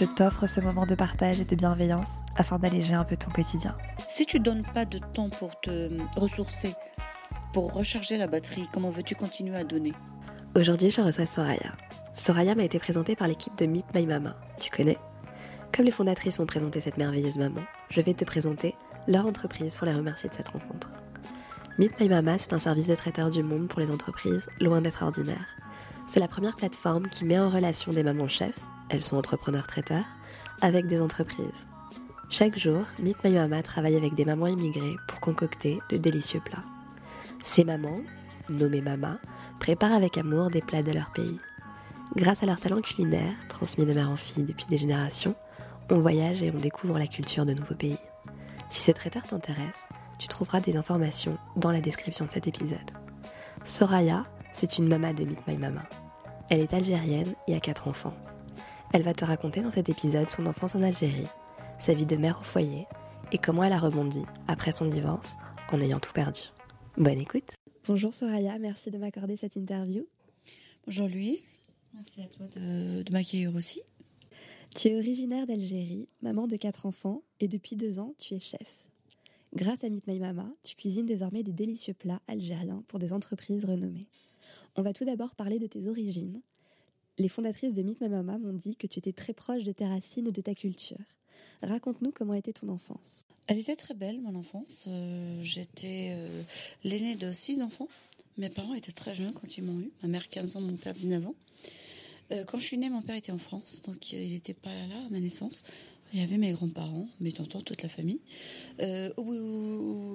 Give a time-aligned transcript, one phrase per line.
[0.00, 3.76] je t'offre ce moment de partage et de bienveillance afin d'alléger un peu ton quotidien.
[4.08, 6.74] Si tu donnes pas de temps pour te ressourcer,
[7.52, 9.92] pour recharger la batterie, comment veux-tu continuer à donner?
[10.56, 11.72] Aujourd'hui, je reçois Soraya.
[12.14, 14.36] Soraya m'a été présentée par l'équipe de Meet My Mama.
[14.58, 14.96] Tu connais?
[15.76, 17.60] Comme les fondatrices m'ont présenté cette merveilleuse maman,
[17.90, 18.74] je vais te présenter
[19.06, 20.88] leur entreprise pour les remercier de cette rencontre.
[21.76, 25.02] Meet My Mama, c'est un service de traiteur du monde pour les entreprises, loin d'être
[25.02, 25.46] ordinaire.
[26.08, 28.58] C'est la première plateforme qui met en relation des mamans chefs,
[28.90, 30.04] elles sont entrepreneurs traiteurs,
[30.60, 31.66] avec des entreprises.
[32.28, 36.64] Chaque jour, Meet My Mama travaille avec des mamans immigrées pour concocter de délicieux plats.
[37.42, 38.00] Ces mamans,
[38.50, 39.18] nommées Mama,
[39.58, 41.38] préparent avec amour des plats de leur pays.
[42.16, 45.34] Grâce à leur talent culinaire, transmis de mère en fille depuis des générations,
[45.90, 47.98] on voyage et on découvre la culture de nouveaux pays.
[48.70, 52.78] Si ce traiteur t'intéresse, tu trouveras des informations dans la description de cet épisode.
[53.64, 54.24] Soraya,
[54.54, 55.82] c'est une maman de Meet My Mama.
[56.48, 58.14] Elle est algérienne et a quatre enfants.
[58.92, 61.28] Elle va te raconter dans cet épisode son enfance en Algérie,
[61.78, 62.86] sa vie de mère au foyer
[63.30, 65.36] et comment elle a rebondi après son divorce
[65.70, 66.40] en ayant tout perdu.
[66.96, 67.50] Bonne écoute.
[67.86, 70.08] Bonjour Soraya, merci de m'accorder cette interview.
[70.86, 71.60] Bonjour Louise,
[71.94, 73.80] merci à toi de, de m'accueillir aussi.
[74.74, 78.88] Tu es originaire d'Algérie, maman de quatre enfants et depuis deux ans tu es chef.
[79.54, 83.64] Grâce à Meet My Mama, tu cuisines désormais des délicieux plats algériens pour des entreprises
[83.64, 84.08] renommées.
[84.74, 86.40] On va tout d'abord parler de tes origines.
[87.18, 89.84] Les fondatrices de Meet My Mama m'ont dit que tu étais très proche de tes
[89.86, 90.98] racines et de ta culture.
[91.62, 93.26] Raconte-nous comment était ton enfance.
[93.46, 94.84] Elle était très belle, mon enfance.
[94.88, 96.42] Euh, J'étais euh,
[96.84, 97.88] l'aînée de six enfants.
[98.38, 99.90] Mes parents étaient très jeunes quand ils m'ont eu.
[100.02, 101.34] Ma mère 15 ans, mon père 19 ans.
[102.32, 105.04] Euh, quand je suis née, mon père était en France, donc il n'était pas là
[105.06, 105.64] à ma naissance.
[106.12, 108.20] Il y avait mes grands-parents, mes tontons, toute la famille.
[108.80, 109.10] Euh,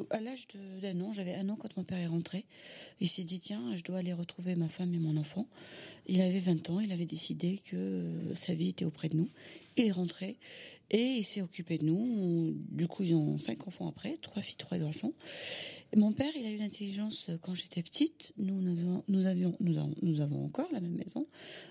[0.09, 0.47] à l'âge
[0.81, 2.45] d'un an, j'avais un an quand mon père est rentré.
[2.99, 5.47] Il s'est dit, tiens, je dois aller retrouver ma femme et mon enfant.
[6.07, 8.03] Il avait 20 ans, il avait décidé que
[8.35, 9.29] sa vie était auprès de nous.
[9.77, 10.37] Il est rentré
[10.91, 12.53] et il s'est occupé de nous.
[12.71, 15.13] Du coup, ils ont cinq enfants après, trois filles, trois garçons.
[15.93, 18.33] Et mon père, il a eu l'intelligence quand j'étais petite.
[18.37, 21.25] Nous, nous, avions, nous, avons, nous avons encore la même maison,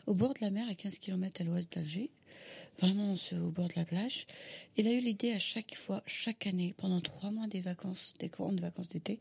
[0.06, 2.10] au bord de la mer, à 15 km à l'ouest d'Alger
[2.78, 4.26] vraiment au bord de la plage.
[4.76, 8.28] Il a eu l'idée à chaque fois, chaque année, pendant trois mois des vacances, des
[8.28, 9.18] grandes vacances d'été,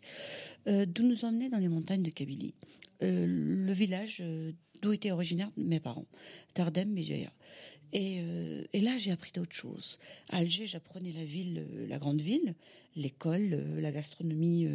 [0.68, 2.56] euh, de nous emmener dans les montagnes de Kabylie,
[3.02, 6.08] euh, le village euh, d'où étaient originaires mes parents,
[6.54, 7.32] Tardem, Béjaïa.
[7.96, 8.24] Et,
[8.74, 10.00] et, là, j'ai appris d'autres choses.
[10.30, 12.56] À Alger, j'apprenais la ville, la grande ville,
[12.96, 14.68] l'école, la gastronomie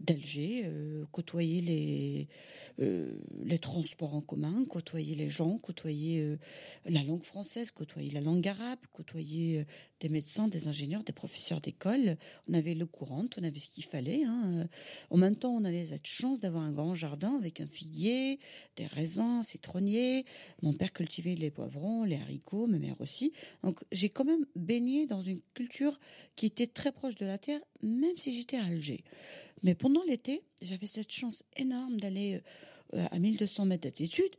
[0.00, 0.70] d'Alger,
[1.12, 2.28] côtoyer les,
[2.80, 3.10] euh,
[3.44, 6.38] les transports en commun, côtoyer les gens, côtoyer euh,
[6.84, 9.64] la langue française, côtoyer la langue arabe, côtoyer euh,
[9.98, 12.16] des médecins, des ingénieurs, des professeurs d'école.
[12.48, 14.22] On avait l'eau courante, on avait ce qu'il fallait.
[14.22, 14.68] Hein.
[15.10, 18.38] En même temps, on avait cette chance d'avoir un grand jardin avec un figuier,
[18.76, 20.24] des raisins, citronniers.
[20.62, 23.32] Mon père cultivait les poivrons, les haricots, ma mère aussi.
[23.64, 25.98] Donc j'ai quand même baigné dans une culture
[26.36, 29.04] qui était très proche de la terre, même si j'étais à Alger.
[29.62, 32.40] Mais pendant l'été, j'avais cette chance énorme d'aller
[32.94, 34.36] euh, à 1200 mètres d'altitude,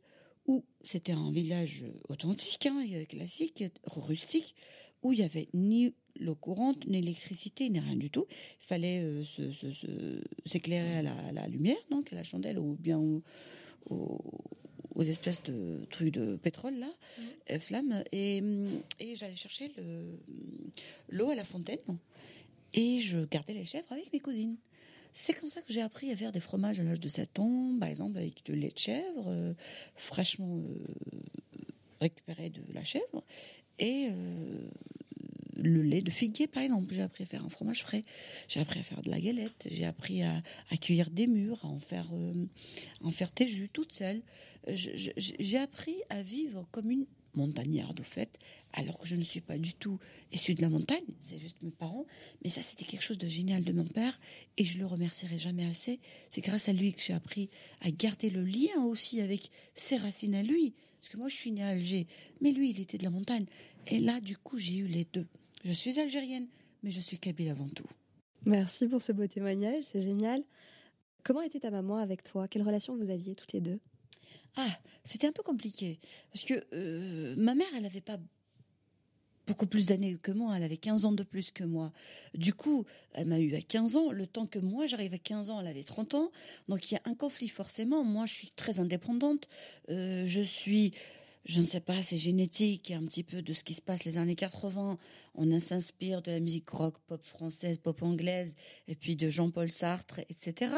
[0.48, 4.56] où c'était un village authentique, hein, classique, rustique,
[5.04, 8.26] où il n'y avait ni l'eau courante, ni l'électricité, ni rien du tout.
[8.62, 9.24] Il fallait euh,
[10.46, 13.22] s'éclairer à, à, la lumière, donc à la chandelle, ou bien au,
[13.90, 14.20] au,
[14.96, 17.22] aux espèces de trucs de pétrole là, mmh.
[17.52, 18.42] euh, flammes, et,
[19.00, 19.72] et j'allais chercher
[21.10, 21.78] l'eau à la fontaine,
[22.74, 24.58] et je gardais les chèvres avec mes cousines.
[25.12, 27.78] C'est comme ça que j'ai appris à faire des fromages à l'âge de 7 ans,
[27.80, 29.54] par exemple avec du lait de chèvre, euh,
[29.96, 31.20] fraîchement euh,
[32.00, 33.24] récupéré de la chèvre,
[33.80, 34.70] et euh,
[35.56, 36.94] le lait de figuier, par exemple.
[36.94, 38.02] J'ai appris à faire un fromage frais,
[38.48, 41.68] j'ai appris à faire de la galette, j'ai appris à, à, cueillir des mûres, à
[41.68, 42.46] en faire, euh,
[43.02, 44.22] en faire tes jus toute seule.
[44.68, 47.06] J'ai appris à vivre comme une
[47.36, 48.40] montagnarde, au fait,
[48.74, 50.00] alors que je ne suis pas du tout
[50.32, 52.06] issue de la montagne, c'est juste mes parents.
[52.44, 54.20] Mais ça, c'était quelque chose de génial de mon père,
[54.58, 56.00] et je le remercierai jamais assez.
[56.30, 57.50] C'est grâce à lui que j'ai appris
[57.82, 60.74] à garder le lien aussi avec ses racines à lui.
[61.00, 62.08] Parce que moi, je suis née à Alger,
[62.42, 63.46] mais lui, il était de la montagne.
[63.88, 65.28] Et là, du coup, j'ai eu les deux.
[65.64, 66.48] Je suis algérienne,
[66.84, 67.88] mais je suis kabyle avant tout.
[68.46, 70.44] Merci pour ce beau témoignage, c'est génial.
[71.24, 72.48] Comment était ta maman avec toi?
[72.48, 73.80] Quelle relation vous aviez toutes les deux?
[74.58, 76.00] Ah, c'était un peu compliqué
[76.34, 78.18] parce que euh, ma mère, elle n'avait pas
[79.50, 80.56] beaucoup plus d'années que moi.
[80.56, 81.92] Elle avait 15 ans de plus que moi.
[82.36, 84.12] Du coup, elle m'a eu à 15 ans.
[84.12, 86.32] Le temps que moi, j'arrive à 15 ans, elle avait 30 ans.
[86.68, 88.04] Donc, il y a un conflit forcément.
[88.04, 89.50] Moi, je suis très indépendante.
[89.90, 90.94] Euh, je suis
[91.46, 94.18] je ne sais pas, c'est génétique, un petit peu de ce qui se passe les
[94.18, 94.98] années 80.
[95.36, 98.56] On s'inspire de la musique rock, pop française, pop anglaise,
[98.88, 100.72] et puis de Jean-Paul Sartre, etc.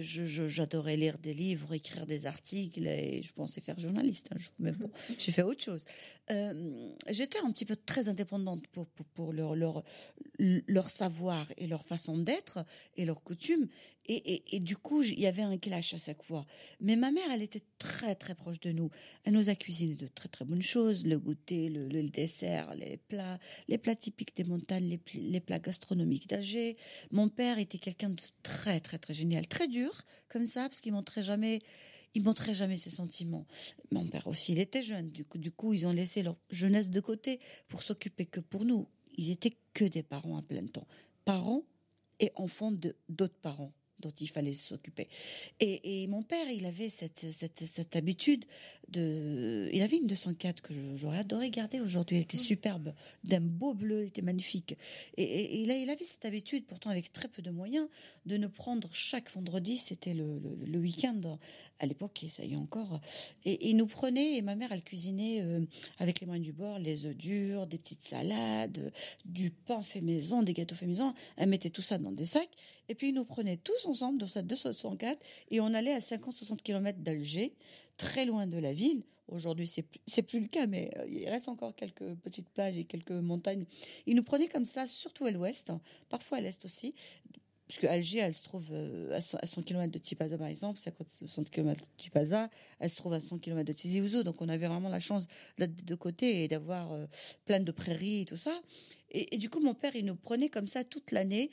[0.00, 4.72] J'adorais lire des livres, écrire des articles, et je pensais faire journaliste un jour, mais
[4.72, 5.84] bon, j'ai fait autre chose.
[6.30, 9.82] Euh, j'étais un petit peu très indépendante pour, leur,
[10.88, 12.64] savoir et leur façon d'être
[12.96, 13.68] et leurs coutumes.
[14.06, 16.44] Et, du coup, il y avait un clash à chaque fois.
[16.80, 18.90] Mais ma mère, elle était très, très proche de nous.
[19.24, 21.06] Elle nous a cuisiné de très, très bonnes choses.
[21.06, 23.38] Le goûter, le, le dessert, les plats,
[23.68, 26.76] les plats typiques des montagnes, les, les plats gastronomiques d'Alger.
[27.12, 29.46] Mon père était quelqu'un de très, très, très génial.
[29.46, 29.92] Très dur,
[30.28, 31.60] comme ça, parce qu'il montrait jamais
[32.14, 33.46] il montrait jamais ses sentiments.
[33.90, 35.10] Mon père aussi, il était jeune.
[35.10, 38.88] Du coup, ils ont laissé leur jeunesse de côté pour s'occuper que pour nous.
[39.16, 40.86] Ils étaient que des parents à plein temps.
[41.24, 41.62] Parents
[42.18, 42.72] et enfants
[43.08, 45.08] d'autres parents dont il fallait s'occuper.
[45.60, 48.44] Et, mon père, il avait cette, cette, cette, habitude
[48.88, 49.68] de...
[49.72, 52.16] Il avait une 204 que j'aurais adoré garder aujourd'hui.
[52.16, 52.40] Elle était mmh.
[52.40, 52.94] superbe,
[53.24, 54.76] d'un beau bleu, elle était magnifique.
[55.16, 57.88] Et, a, il avait cette habitude, pourtant avec très peu de moyens,
[58.26, 61.38] de nous prendre chaque vendredi, c'était le, le, week-end
[61.78, 63.00] à l'époque, et ça y est encore.
[63.44, 65.64] Et il nous prenait, et ma mère, elle cuisinait euh,
[65.98, 68.92] avec les moyens du bord, les œufs durs, des petites salades,
[69.24, 71.14] du pain fait maison, des gâteaux fait maison.
[71.36, 72.50] Elle mettait tout ça dans des sacs,
[72.90, 75.16] et puis il nous prenait tous ensemble dans sa 264
[75.52, 77.54] et on allait à 50-60 km d'Alger,
[77.96, 79.04] très loin de la ville.
[79.28, 82.84] Aujourd'hui, c'est plus, plus le cas, mais euh, il reste encore quelques petites plages et
[82.84, 83.64] quelques montagnes.
[84.06, 86.96] Il nous prenait comme ça, surtout à l'ouest, hein, parfois à l'est aussi,
[87.68, 91.80] puisque Alger, elle se trouve euh, à 100 km de Tipaza, par exemple, 50-60 km
[91.80, 92.50] de Tipaza,
[92.80, 95.28] elle se trouve à 100 km de Tizi Ouzou, donc on avait vraiment la chance
[95.58, 97.06] d'être de côté et d'avoir euh,
[97.44, 98.60] plein de prairies et tout ça.
[99.12, 101.52] et, du coup, mon père, il nous prenait comme ça toute l'année,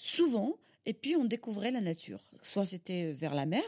[0.00, 0.56] souvent,
[0.86, 2.22] et puis on découvrait la nature.
[2.40, 3.62] Soit c'était vers la mer,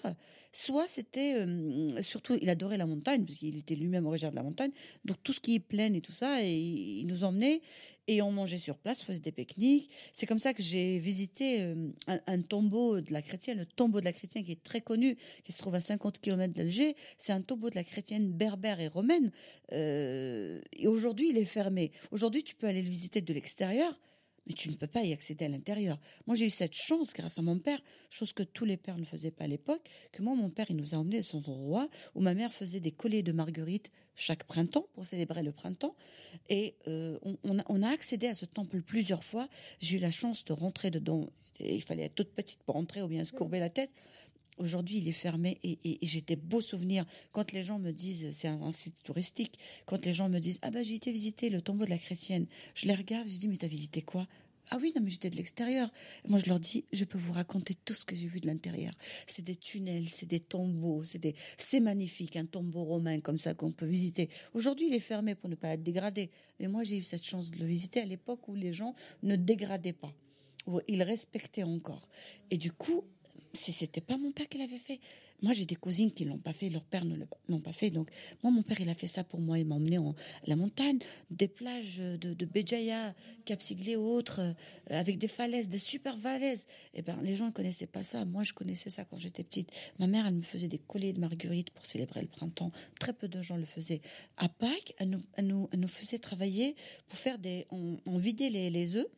[0.51, 4.43] soit c'était euh, surtout il adorait la montagne parce qu'il était lui-même originaire de la
[4.43, 4.71] montagne.
[5.05, 7.61] Donc tout ce qui est plaine et tout ça, et il nous emmenait
[8.09, 9.91] et on mangeait sur place, faisait des pique-niques.
[10.15, 14.07] C'est comme ça que j'ai visité euh, un, tombeau de la chrétienne, le tombeau de
[14.07, 16.97] la chrétienne qui est très connu, qui se trouve à 50 km d'Alger.
[17.19, 19.33] C'est un tombeau de la chrétienne berbère et romaine.
[19.73, 21.93] Euh, et aujourd'hui, il est fermé.
[22.11, 24.01] Aujourd'hui, tu peux aller le visiter de l'extérieur
[24.47, 25.99] mais tu ne peux pas y accéder à l'intérieur.
[26.27, 27.81] Moi, j'ai eu cette chance grâce à mon père,
[28.11, 30.77] chose que tous les pères ne faisaient pas à l'époque, que moi, mon père, il
[30.77, 34.45] nous a emmenés à son endroit où ma mère faisait des colliers de marguerite chaque
[34.45, 35.95] printemps pour célébrer le printemps.
[36.49, 39.49] Et euh, on, a, accédé à ce temple plusieurs fois.
[39.81, 41.31] J'ai eu la chance de rentrer dedans.
[41.61, 43.93] il fallait être toute petite pour rentrer ou bien se courber la tête.
[44.59, 47.07] Aujourd'hui, il est fermé et, j'ai des beaux souvenirs.
[47.33, 50.71] Quand les gens me disent, c'est un, site touristique, quand les gens me disent, ah
[50.71, 53.57] ben j'ai été visiter le tombeau de la chrétienne, je les regarde, je dis, mais
[53.57, 54.27] t'as visité quoi?
[54.71, 55.91] Ah oui, non, mais j'étais de l'extérieur.
[56.29, 58.93] Moi, je leur dis, je peux vous raconter tout ce que j'ai vu de l'intérieur.
[59.27, 63.73] C'est des tunnels, c'est des tombeaux, c'est c'est magnifique, un tombeau romain comme ça qu'on
[63.73, 64.29] peut visiter.
[64.55, 66.31] Aujourd'hui, il est fermé pour ne pas être dégradé.
[66.61, 69.35] Mais moi, j'ai eu cette chance de le visiter à l'époque où les gens ne
[69.35, 70.15] dégradaient pas,
[70.67, 72.09] où ils respectaient encore.
[72.51, 73.05] Et du coup,
[73.53, 75.01] si c'était pas mon père qui l'avait fait.
[75.43, 77.17] Moi, j'ai des cousines qui l'ont pas fait, leur père ne
[77.49, 77.91] l'ont pas fait.
[77.91, 78.09] Donc,
[78.45, 79.59] moi, mon père, il a fait ça pour moi.
[79.59, 80.15] Il m'a emmené en
[80.47, 81.01] la montagne,
[81.31, 83.13] des plages de, de Béjaïa,
[83.45, 84.53] Cap Siglé ou autres, euh,
[84.87, 86.69] avec des falaises, des super falaises.
[86.95, 88.25] Eh ben, les gens ne connaissaient pas ça.
[88.25, 89.69] Moi, je connaissais ça quand j'étais petite.
[89.99, 92.71] Ma mère, elle me faisait des colliers de marguerite pour célébrer le printemps.
[93.01, 94.01] Très peu de gens le faisaient.
[94.37, 96.77] À Pâques, elle nous, faisait travailler
[97.09, 99.09] pour faire des, on, vidait les, les œufs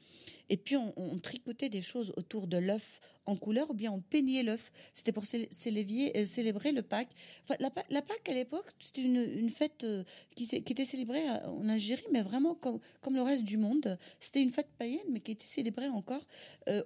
[0.49, 4.00] et puis on, on tricotait des choses autour de l'œuf en couleur ou bien on
[4.00, 4.73] peignait l'œuf.
[4.93, 7.12] C'était pour euh, célébrer le Pâques.
[7.45, 7.71] Enfin, la,
[8.02, 10.04] Pâques, à l'époque, c'était une, fête euh,
[10.35, 12.81] qui, était célébrée euh, en Algérie, mais vraiment comme,
[13.14, 13.99] le reste du monde.
[14.21, 16.26] C'était une fête païenne, mais qui était célébrée encore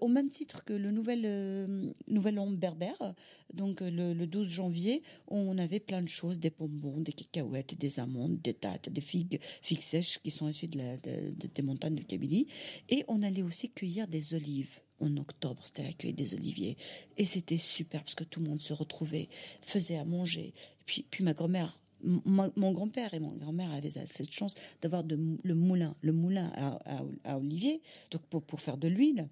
[0.00, 3.14] au même titre que le nouvel, nouvel an berbère.
[3.54, 8.00] Donc le, le, 12 janvier, on avait plein de choses, des bonbons, des cacahuètes, des
[8.00, 12.48] amandes, des dattes, des figues, figues sèches qui sont issues des montagnes de Kabylie.
[12.88, 16.76] Et on allait aussi cueillir des olives en octobre, c'était l'accueil des oliviers.
[17.16, 19.28] Et c'était super parce que tout le monde se retrouvait,
[19.60, 20.54] faisait à manger.
[20.86, 25.96] puis, puis ma grand-mère, mon grand-père et mon grand-mère avaient cette chance d'avoir le moulin,
[26.00, 26.78] le moulin à,
[27.24, 29.28] à, olivier, donc pour, pour, faire de l'huile.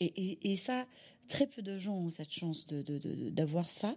[0.00, 0.86] Et, et, ça,
[1.28, 3.96] très peu de gens ont cette chance d'avoir ça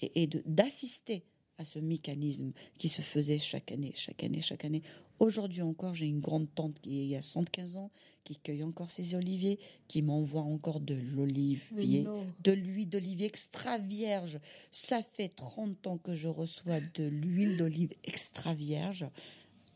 [0.00, 1.24] et, et d'assister
[1.58, 4.82] à ce mécanisme qui se faisait chaque année, chaque année, chaque année.
[5.18, 7.90] Aujourd'hui encore, j'ai une grande tante qui a 115 ans,
[8.22, 9.58] qui cueille encore ses oliviers,
[9.88, 12.06] qui m'envoie encore de l'olivier,
[12.40, 14.38] de l'huile d'olivier extra vierge.
[14.70, 19.06] Ça fait 30 ans que je reçois de l'huile d'olive extra vierge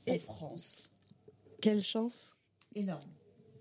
[0.08, 0.90] en France.
[1.60, 2.30] Quelle chance
[2.74, 3.10] Énorme.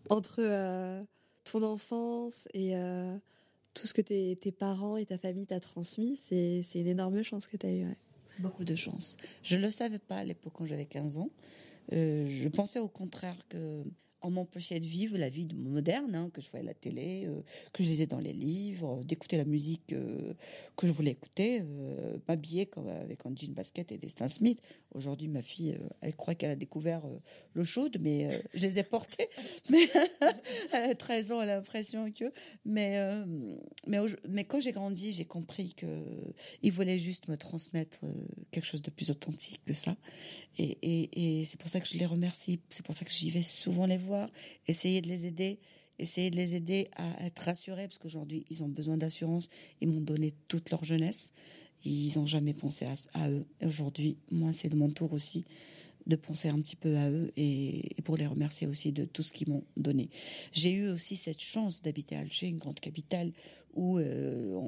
[0.09, 1.01] Entre euh,
[1.45, 3.17] ton enfance et euh,
[3.73, 7.21] tout ce que tes, tes parents et ta famille t'a transmis, c'est c'est une énorme
[7.23, 7.85] chance que tu as eue.
[7.88, 7.97] ouais.
[8.39, 9.17] Beaucoup de chance.
[9.43, 11.29] Je ne le savais pas à l'époque quand j'avais 15 ans.
[11.93, 13.83] Euh, je pensais au contraire que
[14.22, 17.25] on m'empêchait de vivre la vie de- moderne, hein, que je voyais à la télé,
[17.28, 17.42] euh,
[17.74, 20.34] que je lisais dans les livres, euh, d'écouter la musique euh,
[20.78, 22.70] que je voulais écouter, euh, m'habiller
[23.01, 24.62] avec un jean basket et des Stan Smith.
[24.94, 27.04] Aujourd'hui, ma fille, elle croit qu'elle a découvert
[27.56, 29.30] l'eau chaude, mais je les ai portés.
[29.70, 29.88] Mais
[30.74, 32.25] a 13 ans, elle a l'impression que.
[32.66, 33.00] Mais,
[33.88, 35.86] mais, mais quand j'ai grandi, j'ai compris que
[36.62, 38.00] il voulait juste me transmettre
[38.51, 39.96] quelque chose de plus authentique que ça.
[40.58, 42.60] Et, et c'est pour ça que je les remercie.
[42.70, 44.11] C'est pour ça que j'y vais souvent les voir,
[44.68, 45.60] essayer de les aider,
[46.00, 49.50] essayer de les aider à être rassurés, parce qu'aujourd'hui, ils ont besoin d'assurance.
[49.82, 51.34] Ils m'ont donné toute leur jeunesse.
[51.84, 53.46] Ils n'ont jamais pensé à, eux.
[53.65, 55.46] Aujourd'hui, moi, c'est de mon tour aussi
[56.08, 59.32] de penser un petit peu à eux et, pour les remercier aussi de tout ce
[59.32, 60.10] qu'ils m'ont donné.
[60.51, 63.32] J'ai eu aussi cette chance d'habiter Alger, une grande capitale,
[63.74, 64.60] où euh,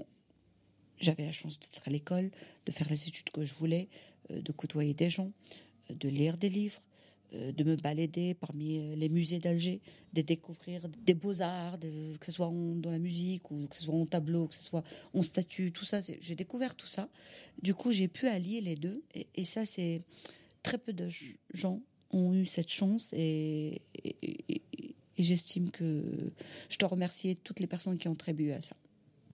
[0.99, 2.29] j'avais la chance d'être à l'école,
[2.65, 3.89] de faire les études que je voulais,
[4.31, 5.31] euh, de côtoyer des gens,
[5.89, 6.81] euh, de lire des livres,
[7.33, 9.81] de me balader parmi euh, les musées d'Alger,
[10.13, 13.83] de découvrir des beaux-arts, de- que ce soit en- dans la musique ou que ce
[13.83, 15.99] soit en tableau, que ce soit en statue, tout ça.
[16.19, 17.09] J'ai découvert tout ça.
[17.61, 19.03] Du coup, j'ai pu allier les deux.
[19.35, 20.01] Et, ça, c'est
[20.61, 21.07] très peu de
[21.53, 24.61] gens ont eu cette chance et- et
[25.17, 26.03] j'estime que
[26.69, 28.75] je dois remercier toutes les personnes qui ont contribué à ça.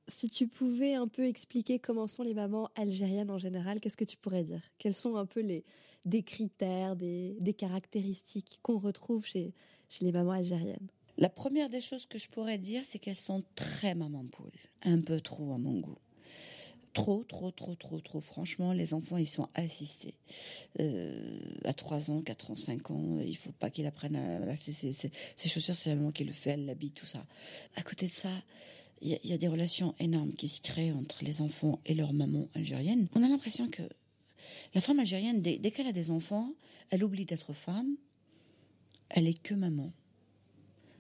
[0.09, 4.03] Si tu pouvais un peu expliquer comment sont les mamans algériennes en général, qu'est-ce que
[4.03, 4.61] tu pourrais dire?
[4.79, 5.63] Quels sont un peu les
[6.05, 9.53] des critères, des, des caractéristiques qu'on retrouve chez,
[9.89, 10.87] chez les mamans algériennes?
[11.17, 14.51] La première des choses que je pourrais dire, c'est qu'elles sont très maman poule.
[14.83, 15.97] Un peu trop à mon goût.
[16.93, 18.19] Trop, trop, trop, trop, trop.
[18.19, 20.15] Franchement, les enfants, ils sont assistés.
[20.79, 24.55] Euh, à 3 ans, 4 ans, 5 ans, il faut pas qu'ils apprennent à...
[24.55, 27.23] C'est- ces chaussures, c'est la maman qui le fait, elle l'habille, tout ça.
[27.75, 28.31] À côté de ça,
[29.01, 32.49] il y, a- des relations énormes qui se créent entre les enfants et leur maman
[32.53, 33.07] algérienne.
[33.15, 33.83] On a l'impression que
[34.73, 36.53] la femme algérienne, dès, qu'elle a des enfants,
[36.89, 37.95] elle oublie d'être femme.
[39.09, 39.91] Elle est que maman.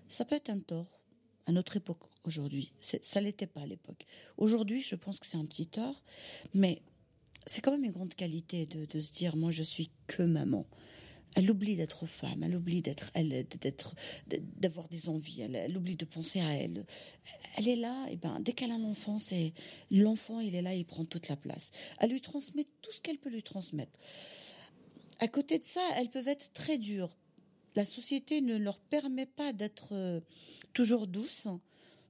[0.07, 0.99] Ça peut être un tort
[1.45, 2.71] à notre époque aujourd'hui.
[2.79, 4.05] Ça l'était pas à l'époque.
[4.37, 6.03] Aujourd'hui, je pense que c'est un petit tort,
[6.53, 6.81] mais
[7.45, 10.65] c'est quand même une grande qualité de, de se dire moi je suis que maman.
[11.35, 13.11] Elle oublie d'être femme, elle oublie d'être
[14.57, 16.85] d'avoir des envies, elle, elle oublie de penser à elle.
[17.55, 19.53] Elle est là, et ben dès qu'elle a un enfant, c'est
[19.91, 21.71] l'enfant, il est là, il prend toute la place.
[21.99, 23.99] Elle lui transmet tout ce qu'elle peut lui transmettre.
[25.19, 27.15] À côté de ça, elles peuvent être très dures.
[27.75, 30.21] La société ne leur permet pas d'être euh,
[30.73, 31.47] toujours douces.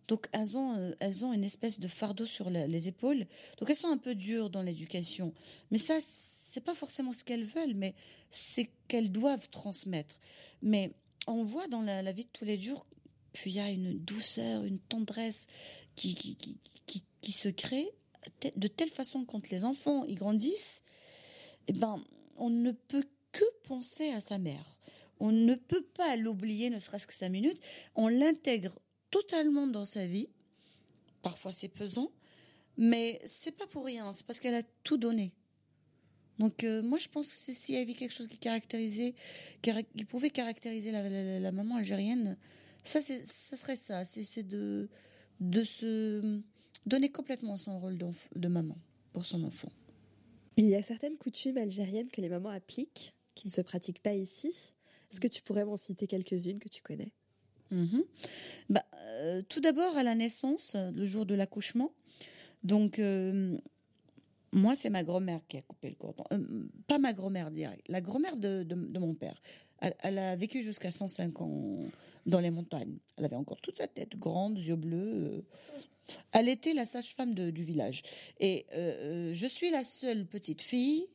[0.07, 3.25] Donc elles ont, euh, elles ont une espèce de fardeau sur les épaules.
[3.59, 5.33] Donc elles sont un peu dures dans l'éducation.
[5.71, 7.93] Mais ça, c'est pas forcément ce qu'elles veulent, mais
[8.29, 10.19] c'est qu'elles doivent transmettre.
[10.62, 10.91] Mais
[11.27, 12.86] on voit dans la, vie de tous les jours,
[13.33, 15.48] puis il y a une douceur, une tendresse
[15.95, 17.89] qui, qui, qui, qui, se crée
[18.55, 20.83] de telle façon quand les enfants y grandissent,
[21.67, 22.03] eh ben,
[22.38, 24.77] on ne peut que penser à sa mère.
[25.19, 27.59] On ne peut pas l'oublier, ne serait-ce que cinq minutes.
[27.95, 28.79] On l'intègre
[29.12, 30.29] totalement dans sa vie.
[31.21, 32.12] Parfois c'est pesant,
[32.77, 34.12] mais c'est pas pour rien.
[34.13, 35.33] C'est parce qu'elle a tout donné.
[36.39, 39.13] Donc euh, moi je pense que s'il y avait quelque chose qui caractérisait,
[39.62, 42.38] cara- qui pouvait caractériser la, la- la maman algérienne,
[42.84, 44.05] ça serait ça.
[44.05, 44.89] C'est, de
[45.41, 46.41] de se
[46.86, 47.98] donner complètement son rôle
[48.36, 48.77] de maman
[49.13, 49.69] pour son enfant.
[50.58, 54.13] Il y a certaines coutumes algériennes que les mamans appliquent, qui ne se pratiquent pas
[54.13, 54.74] ici.
[55.12, 57.13] Est-ce que tu pourrais m'en citer quelques-unes que tu connais?
[57.72, 58.03] Mhm.
[58.69, 61.93] Bah, euh, tout d'abord, à la naissance, le jour de l'accouchement.
[62.63, 63.58] Donc, euh,
[64.51, 66.24] moi, c'est ma grand-mère qui a coupé le cordon.
[66.34, 68.65] Euh, pas ma grand-mère direct, la grand-mère de,
[69.00, 69.41] mon père.
[69.79, 71.77] Elle, a vécu jusqu'à 105 ans
[72.25, 72.98] dans les montagnes.
[73.18, 75.24] Elle avait encore toute sa tête grande, yeux bleus.
[75.24, 75.41] euh.
[76.32, 78.01] Elle était la sage-femme du village.
[78.39, 81.06] Et euh, je suis la seule petite fille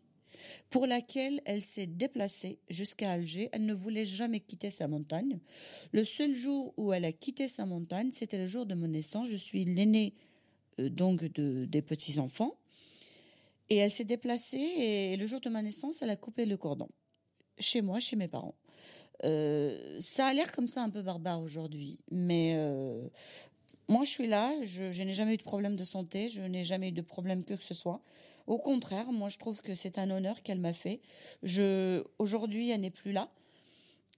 [0.71, 3.49] pour laquelle elle s'est déplacée jusqu'à Alger.
[3.53, 5.41] Elle ne voulait jamais quitter sa montagne.
[5.93, 9.29] Le seul jour où elle a quitté sa montagne, c'était le jour de mon naissance.
[9.29, 10.15] Je suis l'aînée
[10.79, 12.57] donc de, des petits enfants.
[13.71, 16.89] Et elle s'est déplacée et le jour de ma naissance, elle a coupé le cordon
[17.59, 18.55] chez moi, chez mes parents.
[19.25, 23.09] Euh, ça a l'air comme ça un peu barbare aujourd'hui, mais euh,
[23.89, 26.89] moi je suis là, je, n'ai jamais eu de problème de santé, je n'ai jamais
[26.89, 28.03] eu de problème que ce soit.
[28.47, 31.01] Au contraire, moi je trouve que c'est un honneur qu'elle m'a fait.
[32.19, 33.31] Aujourd'hui elle n'est plus là.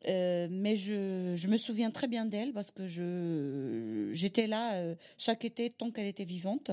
[0.08, 2.86] Euh, mais je, me souviens très bien d'elle parce que
[4.12, 6.70] j'étais là chaque été tant qu'elle était vivante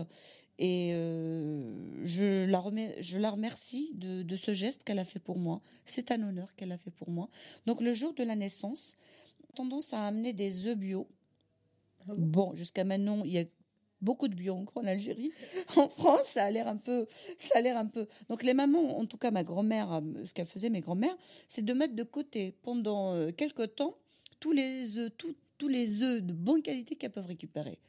[0.60, 5.20] Et euh, je, la remets, je la remercie de, de ce geste qu'elle a fait
[5.20, 5.62] pour moi.
[5.86, 7.30] C'est un honneur qu'elle a fait pour moi.
[7.66, 8.96] Donc le jour de la naissance,
[9.56, 11.08] tendance à amener des œufs bio.
[12.08, 13.46] Bon, jusqu'à maintenant, il y a
[14.02, 15.32] beaucoup de bio encore en Algérie.
[15.78, 17.08] En France, ça a l'air un peu,
[17.38, 18.08] ça a l'air un peu.
[18.30, 21.16] Donc les mamans, en tout cas ma grand-mère, euh, ce qu'elle faisait mes grand-mères,
[21.48, 23.96] c'est de mettre de côté pendant euh, quelques temps
[24.40, 27.80] tous les œufs, tous tous les œufs de bonne qualité qu'elles peuvent récupérer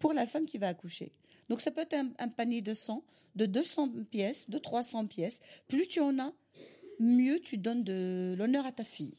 [0.00, 1.12] pour la femme qui va accoucher.
[1.50, 3.02] Donc ça peut être un, un panier de 100,
[3.36, 5.40] de 200 pièces, de 300 pièces.
[5.68, 6.32] Plus tu en as,
[6.98, 9.14] mieux tu donnes de l'honneur à ta fille.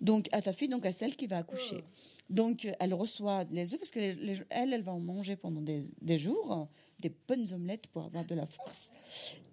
[0.00, 1.82] Donc à ta fille, donc à celle qui va accoucher.
[2.30, 5.60] Donc elle reçoit les œufs parce que les- les- elle, elle va en manger pendant
[5.60, 6.68] des, des jours,
[7.00, 8.92] des bonnes omelettes pour avoir de la force,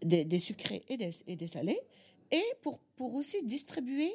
[0.04, 1.80] des, des sucrés et des, et des salés,
[2.32, 4.12] et pour pour aussi distribuer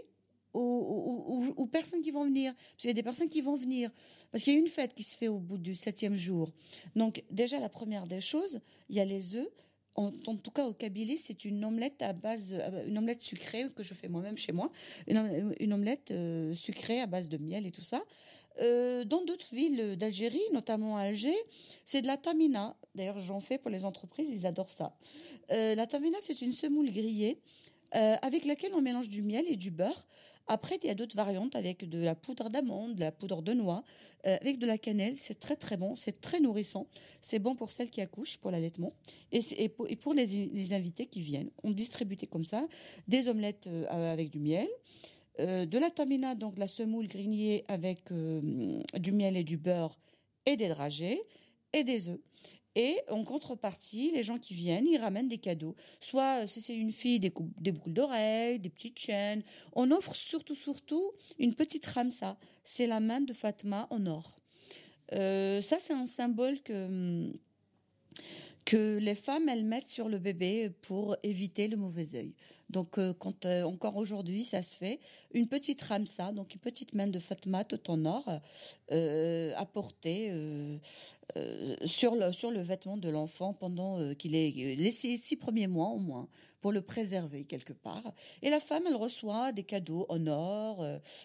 [0.52, 2.54] aux, aux- aux- aux personnes qui vont venir.
[2.54, 3.90] Parce qu'il y a des personnes qui vont venir.
[4.32, 6.50] Parce qu'il y a une fête qui se fait au bout du septième jour.
[6.94, 9.48] Donc, déjà, la première des choses, il y a les œufs.
[9.94, 13.82] En, tout cas, au Kabylie, c'est une omelette à base, euh, une omelette sucrée que
[13.82, 14.70] je fais moi-même chez moi.
[15.06, 18.04] Une, om- une omelette euh, sucrée à base de miel et tout ça.
[18.60, 21.34] Euh, dans d'autres villes d'Algérie, notamment à Alger,
[21.86, 22.76] c'est de la tamina.
[22.94, 24.98] D'ailleurs, j'en fais pour les entreprises, ils adorent ça.
[25.48, 27.40] La tamina, c'est une semoule grillée
[27.92, 30.06] avec laquelle on mélange du miel et du beurre.
[30.48, 33.52] Après, il y a d'autres variantes avec de la poudre d'amande, de la poudre de
[33.52, 33.82] noix,
[34.26, 35.16] euh, avec de la cannelle.
[35.16, 36.86] C'est très très bon, c'est très nourrissant.
[37.20, 38.92] C'est bon pour celles qui accouchent, pour l'allaitement,
[39.32, 41.50] et, pour, les, invités qui viennent.
[41.62, 42.66] On distribue comme ça
[43.08, 44.68] des omelettes euh, avec du miel,
[45.40, 49.98] euh, de la tamina, donc de la semoule grillée avec du miel et du beurre
[50.46, 51.20] et des dragées
[51.72, 52.20] et des œufs.
[52.78, 55.74] Et en contrepartie, les gens qui viennent, ils ramènent des cadeaux.
[55.98, 59.42] Soit, euh, si c'est une fille, des, boucles d'oreilles, des petites chaînes.
[59.72, 62.36] On offre surtout, surtout, une petite ramsa.
[62.64, 64.38] C'est la main de Fatma en or.
[65.14, 67.32] Euh, ça, c'est un symbole que,
[68.66, 72.34] que les femmes, elles mettent sur le bébé pour éviter le mauvais œil.
[72.70, 74.98] Donc, euh, quand euh, encore aujourd'hui, ça se fait,
[75.32, 78.24] une petite ramsa, donc une petite main de Fatma tout en or,
[79.72, 80.78] porter euh,
[81.84, 85.88] sur le sur le vêtement de l'enfant pendant qu'il est les six, six premiers mois
[85.88, 86.28] au moins,
[86.60, 88.12] pour le préserver quelque part.
[88.42, 90.84] Et la femme, elle reçoit des cadeaux en or,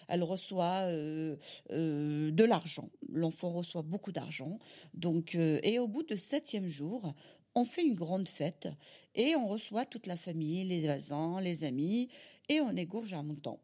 [0.09, 2.89] elle reçoit de l'argent.
[3.09, 4.59] L'enfant reçoit beaucoup d'argent.
[4.93, 7.13] Donc, et au bout de septième jour,
[7.55, 8.69] on fait une grande fête
[9.15, 12.09] et on reçoit toute la famille, les voisins, les amis,
[12.49, 13.59] et on égorge un montant.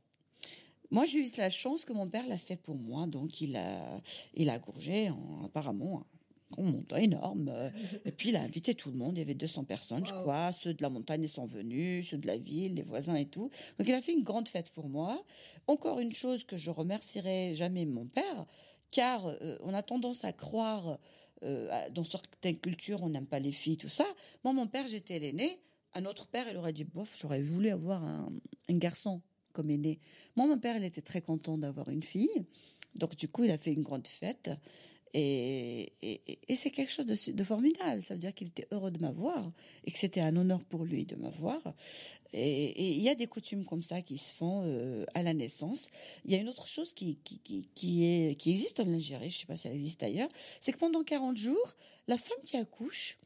[0.92, 4.02] Moi, j'ai eu la chance que mon père l'a fait pour moi, donc il a,
[4.34, 6.06] il a gorgé en- apparemment
[6.58, 7.52] un montant énorme.
[8.06, 9.18] Et puis il a invité tout le monde.
[9.18, 10.54] Il y avait 200 personnes, je crois.
[10.54, 13.50] Ceux de la montagne ils sont venus, ceux de la ville, les voisins et tout.
[13.78, 15.22] Donc il a fait une grande fête pour moi.
[15.68, 18.46] Encore une chose que je remercierai jamais mon père,
[18.92, 21.00] car euh, on a tendance à croire
[21.44, 24.06] euh, dans certaines cultures, on n'aime pas les filles, tout ça.
[24.44, 25.60] Moi, mon père, j'étais l'aîné.
[25.94, 28.32] Un autre père, il aurait dit, bof, j'aurais voulu avoir un,
[28.70, 29.22] un garçon
[29.54, 30.00] comme aîné.
[30.36, 32.46] Moi, mon père, il était très content d'avoir une fille.
[32.96, 34.50] Donc, du coup, il a fait une grande fête.
[35.20, 38.04] Et, c'est quelque chose de, formidable.
[38.04, 39.52] Ça veut dire qu'il était heureux de m'avoir
[39.86, 41.74] et que c'était un honneur pour lui de m'avoir.
[42.34, 45.90] Et il y a des coutumes comme ça qui se font euh, à la naissance.
[46.26, 47.40] Il y a une autre chose qui, qui,
[47.74, 50.78] qui, est, qui existe en Algérie, je sais pas si elle existe ailleurs, c'est que
[50.78, 51.76] pendant 40 jours,
[52.08, 53.18] la femme qui accouche,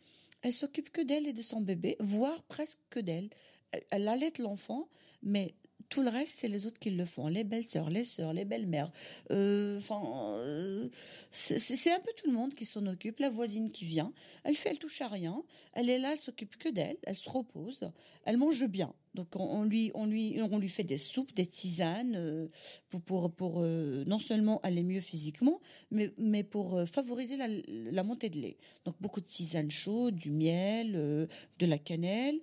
[0.43, 3.29] elle s'occupe que d'elle et de son bébé, voire presque que d'elle.
[3.71, 4.87] Elle- allaite l'enfant,
[5.23, 5.55] mais
[5.91, 7.27] tout le reste, c'est les autres qui le font.
[7.27, 8.91] Les belles-sœurs, les sœurs, les belles-mères.
[9.29, 10.87] Euh, Enfin, euh,
[11.31, 13.19] c'est un peu tout le monde qui s'en occupe.
[13.19, 14.13] La voisine qui vient,
[14.45, 15.43] elle fait, elle touche à rien.
[15.73, 16.97] Elle est là, elle s'occupe que d'elle.
[17.03, 17.91] Elle se repose.
[18.23, 18.93] Elle mange bien.
[19.15, 22.47] Donc on, lui, on lui, on lui fait des soupes, des tisanes euh,
[22.89, 28.29] pour pour, pour non seulement aller mieux physiquement, mais mais pour favoriser la, la montée
[28.29, 28.57] de lait.
[28.85, 32.39] Donc beaucoup de tisanes chaudes, du miel, de la cannelle,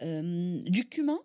[0.00, 1.20] du cumin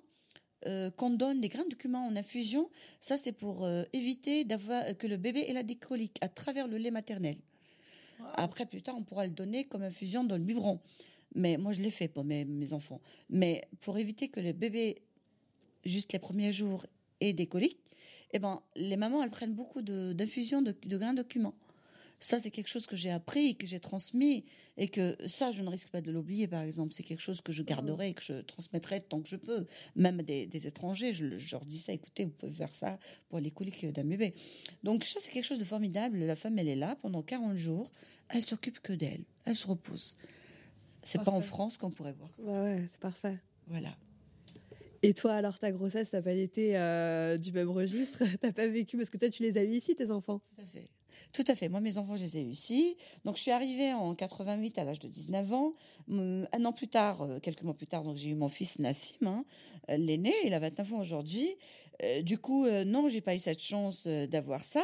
[0.68, 2.70] euh, qu'on donne des grains de cumin en infusion,
[3.00, 6.78] ça c'est pour euh, éviter d'avoir que le bébé ait la décolique à travers le
[6.78, 7.38] lait maternel.
[8.36, 10.80] Après, plus tard, on pourra le donner comme infusion dans le biberon.
[11.34, 13.02] Mais moi, je l'ai fait pour mes, mes enfants.
[13.30, 15.02] Mais pour éviter que le bébé,
[15.86, 16.86] juste les premiers jours,
[17.20, 17.80] ait des coliques,
[18.34, 21.54] eh ben, les mamans, elles prennent beaucoup de- d'infusions de, de grains de cumin.
[22.22, 24.46] Ça, c'est quelque chose que j'ai appris, que j'ai transmis,
[24.78, 26.94] et que ça, je ne risque pas de l'oublier, par exemple.
[26.94, 29.66] C'est quelque chose que je garderai et que je transmettrai tant que je peux.
[29.96, 33.00] Même à des, des étrangers, je, je leur dis ça, écoutez, vous pouvez faire ça
[33.30, 34.36] pour les coliques d'un bébé.
[34.84, 36.20] Donc ça, c'est quelque chose de formidable.
[36.20, 37.92] La femme, elle est là pendant 40 jours,
[38.30, 40.16] elle s'occupe que d'elle, elle se repose.
[41.04, 41.42] C'est pas en.
[41.42, 42.44] France qu'on pourrait voir ça.
[42.44, 43.40] Ouais, ouais, c'est parfait.
[43.66, 43.98] Voilà.
[45.02, 48.24] Et toi, alors, ta grossesse, n'a pas été euh, du même registre?
[48.42, 48.98] T'as pas vécu?
[48.98, 50.88] Parce que toi, tu les as eu ici, tes enfants Tout à fait.
[51.34, 51.70] Tout à fait.
[51.70, 52.98] Moi, mes enfants, je les ai eus ici.
[53.24, 55.74] Donc, je suis arrivée en 88 à l'âge de 19 ans.
[56.10, 58.80] Hum, Un an plus tard, euh, quelques mois plus tard, donc j'ai eu mon fils
[58.80, 59.46] Nassim, hein,
[59.90, 60.34] euh, l'aîné.
[60.46, 61.56] Il a 29 ans aujourd'hui.
[62.04, 64.84] Euh, du coup, euh, non, j'ai pas eu cette chance euh, d'avoir ça.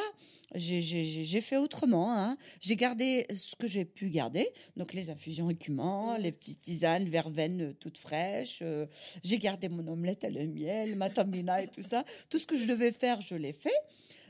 [0.55, 2.13] J'ai- fait autrement.
[2.15, 2.37] Hein.
[2.61, 4.49] J'ai gardé ce que j'ai pu garder.
[4.77, 8.63] Donc, les infusions écumants, les petites tisanes, verveines toutes fraîches.
[9.23, 12.05] j'ai gardé mon omelette à le miel, ma tamina et tout ça.
[12.29, 13.69] Tout ce que je devais faire, je l'ai fait.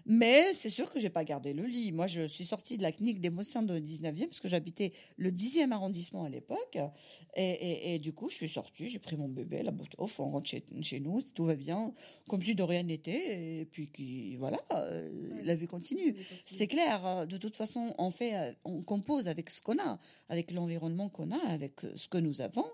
[0.09, 1.91] Mais c'est sûr que j'ai pas gardé le lit.
[1.91, 5.73] Moi, je suis sortie de la clinique d'émotion de 19e parce que j'habitais le 10e
[5.73, 6.77] arrondissement à l'époque.
[7.35, 10.19] Et, et- et du coup, je suis sortie, j'ai pris mon bébé, la botte off,
[10.21, 11.93] on rentre chez, chez nous, tout va bien,
[12.29, 13.59] comme si de rien n'était.
[13.59, 15.09] Et puis, qui, voilà, euh,
[15.43, 16.15] la vie continue.
[16.45, 17.05] C'est clair.
[17.05, 21.09] euh, De toute façon, on fait, euh, on compose avec ce qu'on a, avec l'environnement
[21.09, 22.65] qu'on a, avec ce que nous avons.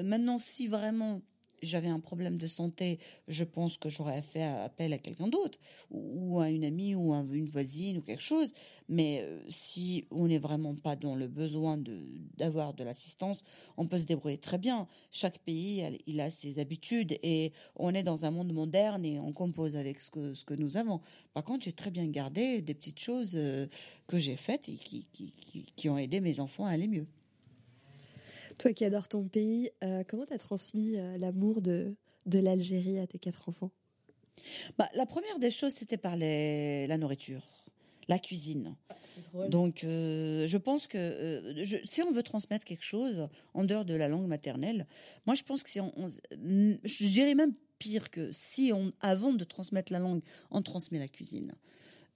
[0.00, 1.20] Maintenant, si vraiment
[1.62, 5.58] j'avais un problème de santé, je pense que j'aurais fait appel à quelqu'un d'autre,
[5.90, 8.52] ou à une amie, ou à une voisine, ou quelque chose.
[8.88, 11.78] Mais euh, si on n'est vraiment pas dans le besoin
[12.36, 13.44] d'avoir de l'assistance,
[13.76, 14.86] on peut se débrouiller très bien.
[15.10, 19.32] Chaque pays, il a ses habitudes, et on est dans un monde moderne et on
[19.32, 21.00] compose avec ce que ce que nous avons.
[21.34, 23.66] Par contre, j'ai très bien gardé des petites choses euh,
[24.06, 27.06] que j'ai faites et qui, qui, qui, qui ont aidé mes enfants à aller mieux.
[28.58, 31.94] Toi qui adores ton pays, euh, comment t'as transmis euh, l'amour de,
[32.26, 33.70] de l'Algérie à tes quatre enfants?
[34.78, 37.42] Bah, la première des choses, c'était par les- la nourriture,
[38.08, 38.76] la cuisine.
[39.48, 43.84] Donc, euh, je pense que euh, je- si on veut transmettre quelque chose en dehors
[43.84, 44.86] de la langue maternelle,
[45.26, 46.08] moi, je pense que si on, on-
[46.84, 51.06] je dirais même pire que si on, avant de transmettre la langue, on transmet la
[51.08, 51.52] cuisine.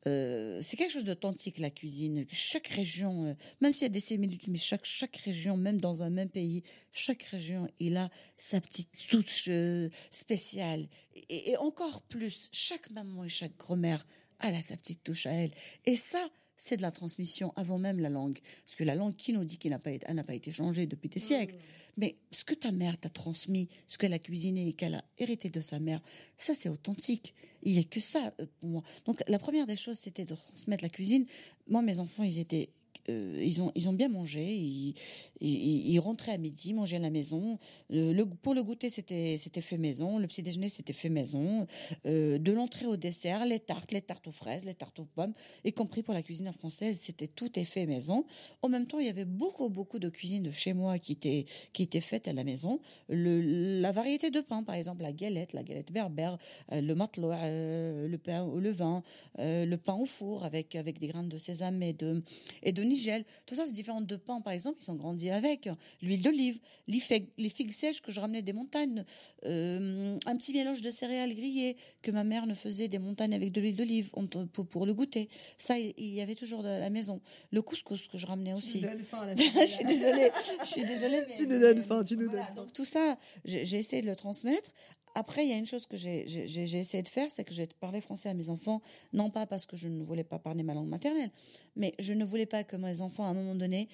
[0.08, 2.26] Euh, c'est quelque chose d'authentique la cuisine.
[2.28, 6.02] Chaque région, euh, même s'il y a des similitudes, mais chaque chaque région, même dans
[6.02, 10.88] un même pays, chaque région, il a sa petite touche euh, spéciale.
[11.28, 14.04] Et, encore plus, chaque maman et chaque grand-mère
[14.40, 15.52] a sa petite touche à elle.
[15.84, 18.40] Et ça, c'est de la transmission avant même la langue.
[18.64, 21.20] Parce que la langue, qui nous dit qu'elle n'a pas, pas été changée depuis des
[21.20, 21.56] siècles
[21.96, 25.50] Mais ce que ta mère t'a transmis, ce qu'elle a cuisiné et qu'elle a hérité
[25.50, 26.00] de sa mère,
[26.38, 27.34] ça, c'est authentique.
[27.62, 28.82] Il n'y a que ça euh, pour moi.
[29.04, 31.26] Donc, la première des choses, c'était de transmettre la cuisine.
[31.68, 32.70] Moi, mes enfants, ils étaient
[33.08, 34.54] euh, ils ont ils ont bien mangé.
[34.54, 34.94] Ils,
[35.40, 37.58] ils, rentraient à midi, mangeaient à la maison.
[37.92, 40.18] Euh, pour le goûter, c'était fait maison.
[40.18, 41.66] Le petit déjeuner, c'était fait maison.
[42.06, 45.34] Euh, de l'entrée au dessert, les tartes, les tartes aux fraises, les tartes aux pommes,
[45.64, 48.24] y compris pour la cuisine française, c'était tout est fait maison.
[48.62, 51.46] En même temps, il y avait beaucoup beaucoup de cuisine de chez moi qui était
[51.72, 52.80] qui était faite à la maison.
[53.08, 56.38] La variété de pain, par exemple, la galette, la galette berbère,
[56.70, 59.02] le matelot, le pain au levain,
[59.38, 62.22] le pain au four avec avec des graines de sésame et de
[62.62, 63.24] et de nigel.
[63.46, 65.68] Tout ça, c'est différent de pain, par exemple, ils sont grandis avec
[66.02, 69.04] l'huile d'olive, les figues, les figues sèches que je ramenais des montagnes,
[69.46, 73.52] euh, un petit mélange de céréales grillées que ma mère ne faisait des montagnes avec
[73.52, 74.10] de l'huile d'olive
[74.52, 75.28] pour, pour le goûter.
[75.58, 77.20] Ça, il y avait toujours de la maison.
[77.50, 78.80] Le couscous que je ramenais aussi.
[78.80, 81.22] je suis désolée, je suis désolée.
[81.28, 82.44] Mais, Tu nous donnes mais- faim, tu nous voilà.
[82.46, 82.62] donnes faim.
[82.62, 84.72] Donc tout ça, j'ai essayé de le transmettre.
[85.14, 88.00] Après, il y a une chose que j'ai essayé de faire, c'est que j'ai parlé
[88.00, 88.80] français à mes enfants,
[89.12, 91.30] non pas parce que je ne voulais pas parler ma langue maternelle,
[91.76, 93.88] mais je ne voulais pas que mes enfants, à un moment donné,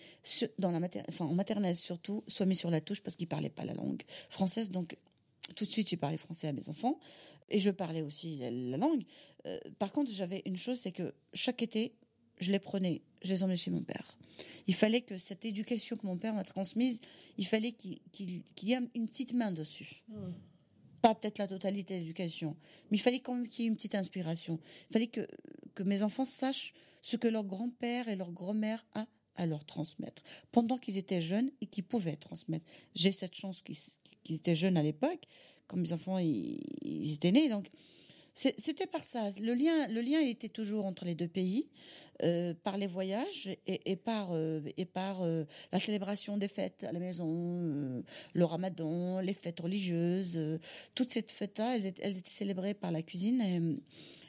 [0.63, 4.71] en maternelle surtout, soient mis sur la touche parce qu'ils parlaient pas la langue française.
[4.71, 4.97] Donc,
[5.57, 6.99] tout de suite, j'ai parlé français à mes enfants
[7.49, 9.03] et je parlais aussi la, la langue.
[9.47, 11.95] Euh, par contre, j'avais une chose, c'est que chaque été,
[12.39, 14.17] je les prenais, je les emmenais chez mon père.
[14.67, 17.01] Il fallait que cette éducation que mon père m'a transmise,
[17.39, 17.99] il fallait qu'il
[18.63, 20.05] y ait une petite main dessus.
[21.03, 22.57] Pas peut-être la totalité de l'éducation,
[22.91, 24.59] mais il fallait quand même qu'il y ait une petite inspiration.
[24.91, 25.27] Il fallait que,
[25.75, 29.07] que mes enfants sachent ce que leur grand-père et leur grand-mère a
[29.37, 32.67] à leur transmettre pendant qu'ils étaient jeunes et qu'ils pouvaient transmettre.
[32.95, 35.27] J'ai cette chance qu'ils étaient jeunes à l'époque,
[35.69, 37.71] quand mes enfants ils, ils étaient nés, donc
[38.35, 39.31] c'était par ça.
[39.41, 41.69] Le lien, le lien était toujours entre les deux pays,
[42.23, 46.93] euh, par les voyages et, par euh, et par euh, la célébration des fêtes à
[46.93, 48.03] la maison, euh,
[48.33, 50.59] le Ramadan, les fêtes religieuses, euh,
[50.95, 53.81] toutes ces fêtes-là, elles, étaient- elles étaient célébrées par la cuisine.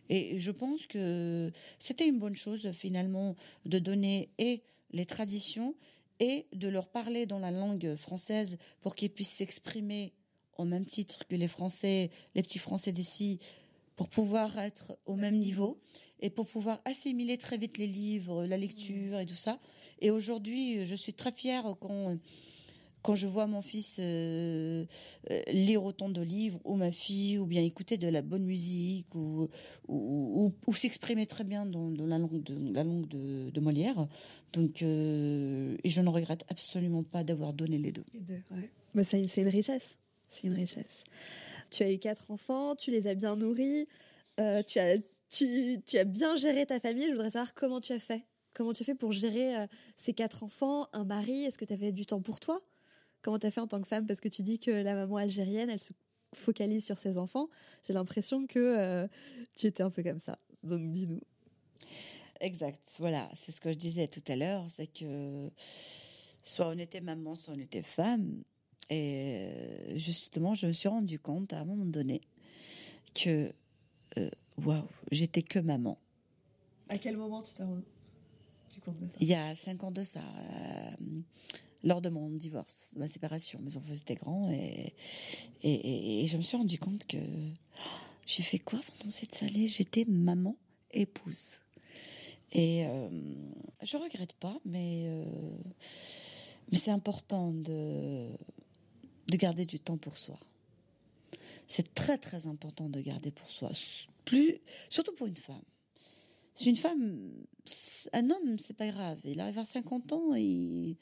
[0.10, 5.76] Et, et je pense que c'était une bonne chose finalement de donner et les traditions
[6.20, 10.14] et de leur parler dans la langue française pour qu'ils puissent s'exprimer
[10.58, 13.40] au même titre que les Français, les petits Français d'ici,
[13.96, 15.80] pour pouvoir être au même niveau
[16.20, 19.60] et pour pouvoir assimiler très vite les livres, la lecture et tout ça.
[20.02, 22.18] Et aujourd'hui, je suis très fière quand
[23.02, 24.86] quand je vois mon fils euh,
[25.32, 29.14] euh, lire autant de livres, ou ma fille, ou bien écouter de la bonne musique,
[29.16, 29.50] ou,
[29.88, 34.08] ou, s'exprimer très bien dans, la langue de, Molière.
[34.54, 38.06] Donc, euh, et je ne regrette absolument pas d'avoir donné les deux.
[38.14, 38.70] Les deux, ouais.
[38.96, 39.98] Bah, c'est une richesse.
[40.30, 41.04] C'est une richesse.
[41.72, 43.88] Tu as eu quatre enfants, tu les as bien nourris,
[44.38, 47.06] tu, as, tu, as bien géré ta famille.
[47.06, 48.24] Je voudrais savoir comment tu as fait.
[48.54, 51.44] Comment tu as fait pour gérer euh, ces quatre enfants, un mari?
[51.44, 52.62] Est-ce que tu avais du temps pour toi?
[53.22, 54.08] Comment tu as fait en tant que femme?
[54.08, 55.94] Parce que tu dis que la maman algérienne, elle se
[56.34, 57.50] focalise sur ses enfants.
[57.86, 59.08] J'ai l'impression que euh,
[59.56, 60.40] tu étais un peu comme ça.
[60.64, 61.22] Donc dis-nous.
[62.40, 62.96] Exact.
[63.00, 65.50] Voilà, c'est ce que je disais tout à l'heure, c'est que
[66.44, 68.44] soit on était maman, soit on était femme.
[68.90, 72.22] Et euh, justement, je me suis rendu compte à un moment donné
[73.14, 73.52] que,
[74.66, 75.98] waouh, j'étais que maman.
[76.90, 77.84] À quel moment tu t'es rendu
[78.84, 79.16] compte de ça?
[79.20, 80.92] Il y a cinq ans de ça, euh,
[81.84, 83.60] lors de mon divorce, ma séparation.
[83.62, 84.94] Mes enfants étaient grands et,
[85.64, 87.82] et, et- et je me suis rendu compte que oh,
[88.26, 90.56] j'ai fait quoi pendant cette année J'étais maman,
[90.92, 91.60] épouse.
[92.52, 93.10] Et euh,
[93.84, 95.26] je regrette pas, mais, euh,
[96.72, 98.28] mais c'est important de,
[99.28, 100.40] de garder du temps pour soi.
[101.70, 103.70] C'est très très important de garder pour soi,
[104.90, 105.62] surtout pour une femme.
[106.56, 107.32] C'est une femme,
[108.12, 109.20] un homme, c'est pas grave.
[109.24, 110.98] Il arrive à 50 ans et il,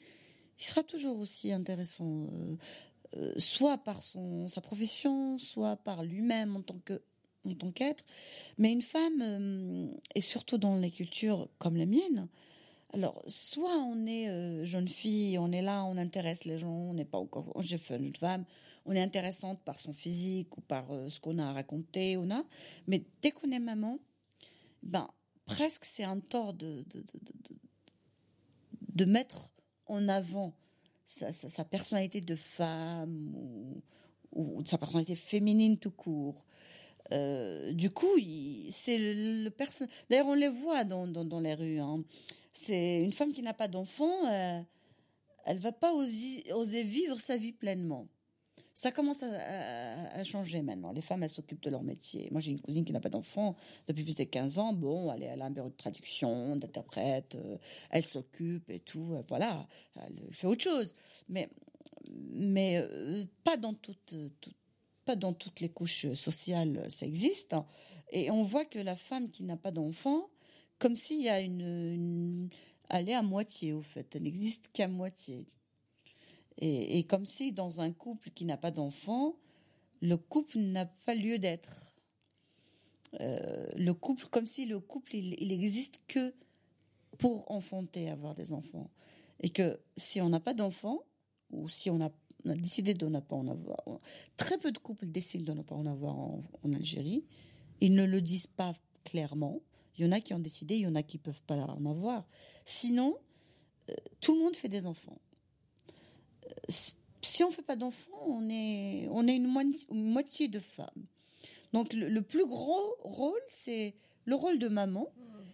[0.58, 2.56] sera toujours aussi intéressant, euh,
[3.16, 7.00] euh, soit par son, sa profession, soit par lui-même en tant que
[7.46, 8.04] en tant qu'être.
[8.58, 12.28] Mais une femme, euh, et surtout dans les cultures comme la mienne,
[12.92, 17.06] alors soit on est jeune fille, on est là, on intéresse les gens, on n'est
[17.06, 18.44] pas encore, j'ai fait une femme,
[18.88, 22.28] on est intéressante par son physique ou par euh, ce qu'on a à raconter, on.
[22.86, 23.98] Mais dès qu'on est maman,
[24.82, 25.08] ben
[25.44, 27.04] presque c'est un tort de, de,
[28.94, 29.52] de, mettre
[29.86, 30.54] en avant
[31.04, 33.82] sa, sa, personnalité de femme ou,
[34.32, 36.46] ou, sa personnalité féminine tout court.
[37.12, 38.18] Euh, du coup,
[38.70, 39.86] c'est le, le.
[40.08, 41.78] D'ailleurs, on les voit dans, dans, dans les rues.
[41.78, 42.04] Hein.
[42.54, 44.60] C'est une femme qui n'a pas d'enfant, euh,
[45.44, 48.08] elle va pas oser vivre sa vie pleinement.
[48.78, 50.92] Ça commence à, changer maintenant.
[50.92, 52.28] Les femmes, elles s'occupent de leur métier.
[52.30, 53.56] Moi, j'ai une cousine qui n'a pas d'enfant
[53.88, 54.72] depuis plus de 15 ans.
[54.72, 57.58] Bon, elle, est, elle a un bureau de traduction, d'interprète, euh,
[57.90, 59.14] elle s'occupe et tout.
[59.14, 60.94] Euh, voilà, elle fait autre chose.
[61.28, 61.48] Mais,
[62.30, 64.14] mais euh, pas dans toute,
[65.04, 67.56] pas dans toutes les couches sociales, ça existe.
[68.12, 70.30] Et on voit que la femme qui n'a pas d'enfant,
[70.78, 72.48] comme s'il y a une, une,
[72.90, 74.14] Elle est à moitié, au fait.
[74.14, 75.48] Elle n'existe qu'à moitié.
[76.60, 79.36] Et, comme si dans un couple qui n'a pas d'enfant,
[80.00, 81.94] le couple n'a pas lieu d'être.
[83.20, 86.34] Euh, le couple, comme si le couple, il, existe que
[87.16, 88.90] pour enfanter, avoir des enfants.
[89.40, 91.04] Et que si on n'a pas d'enfants,
[91.50, 92.10] ou si on a
[92.44, 93.78] décidé de ne pas en avoir.
[94.36, 96.42] Très peu de couples décident de ne pas en avoir en,
[96.74, 97.24] Algérie.
[97.80, 99.60] Ils ne le disent pas clairement.
[99.96, 101.86] Il y en a qui ont décidé, il y en a qui peuvent pas en
[101.86, 102.26] avoir.
[102.64, 103.16] Sinon,
[103.90, 105.18] euh, tout le monde fait des enfants.
[106.68, 109.48] Si on ne fait pas d'enfants, on est, on est une,
[109.90, 111.06] moitié, de femmes.
[111.72, 115.12] Donc le, le plus gros rôle, c'est le rôle de maman.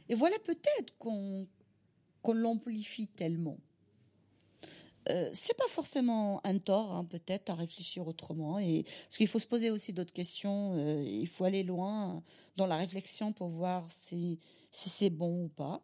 [0.08, 1.46] Et voilà peut-être qu'on
[2.24, 3.58] qu'on l'amplifie tellement.
[5.10, 8.58] Euh, c'est pas forcément un tort, hein, peut-être, à réfléchir autrement.
[8.58, 10.72] Et parce qu'il faut se poser aussi d'autres questions.
[10.74, 12.22] Euh, il faut aller loin
[12.56, 14.40] dans la réflexion pour voir si,
[14.72, 15.82] si c'est bon ou pas.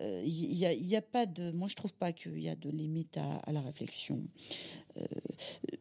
[0.00, 2.56] Il euh, y, a, y a pas de, moi je trouve pas qu'il y a
[2.56, 4.22] de limite à, à la réflexion.
[4.96, 5.04] Euh,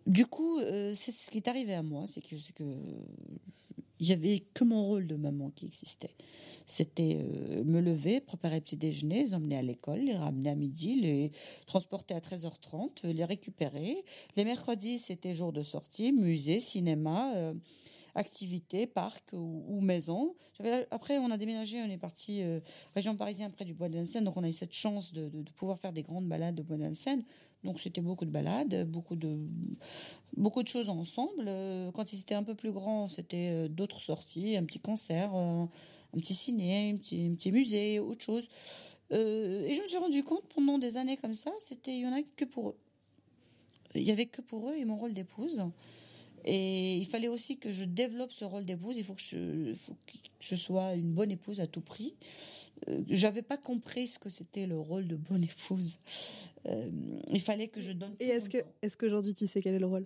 [0.07, 2.63] du coup, c'est ce qui est arrivé à moi, c'est que c'est que
[3.99, 6.15] il y avait que mon rôle de maman qui existait.
[6.65, 10.95] C'était euh, me lever, préparer petit déjeuner, les emmener à l'école, les ramener à midi,
[11.01, 11.31] les
[11.65, 14.03] transporter à 13h30, les récupérer.
[14.37, 17.53] Les mercredis, c'était jour de sortie, musée, cinéma, euh,
[18.15, 20.35] activités, parc ou, ou maison.
[20.91, 22.59] Après, on a déménagé, on est parti euh,
[22.95, 25.79] région parisienne près du Bois de Vincennes, donc on a eu cette chance de, pouvoir
[25.79, 27.23] faire des grandes balades au Bois de Vincennes.
[27.63, 29.37] Donc c'était beaucoup de balades, beaucoup de
[30.37, 31.43] beaucoup de choses ensemble.
[31.93, 35.67] Quand ils étaient un peu plus grands, c'était d'autres sorties, un petit concert, un
[36.13, 38.47] petit ciné, un petit, un petit musée, autre chose.
[39.11, 42.07] Euh, et je me suis rendu compte pendant des années comme ça, c'était il y
[42.07, 42.77] en a que pour eux.
[43.95, 45.63] Il y avait que pour eux et mon rôle d'épouse.
[46.45, 48.97] Et il fallait aussi que je développe ce rôle d'épouse.
[48.97, 52.15] Il faut que je, faut que je sois une bonne épouse à tout prix.
[52.87, 55.97] Euh, J'avais pas compris ce que c'était le rôle de bonne épouse.
[56.67, 56.89] Euh,
[57.31, 58.15] il fallait que je donne.
[58.19, 60.05] Et est-ce que, est-ce qu'aujourd'hui tu sais quel est le rôle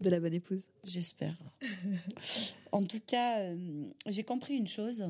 [0.00, 0.62] de la bonne épouse?
[0.84, 1.36] J'espère.
[2.72, 5.06] en tout cas, euh, j'ai compris une chose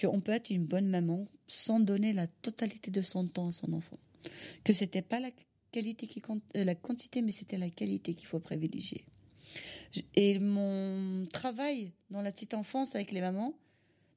[0.00, 3.72] qu'on peut être une bonne maman sans donner la totalité de son temps à son
[3.72, 3.98] enfant.
[4.64, 5.30] Que c'était pas la
[5.82, 9.04] qui compte, euh, la quantité, mais c'était la qualité qu'il faut privilégier.
[10.14, 13.54] Et mon travail dans la petite enfance avec les mamans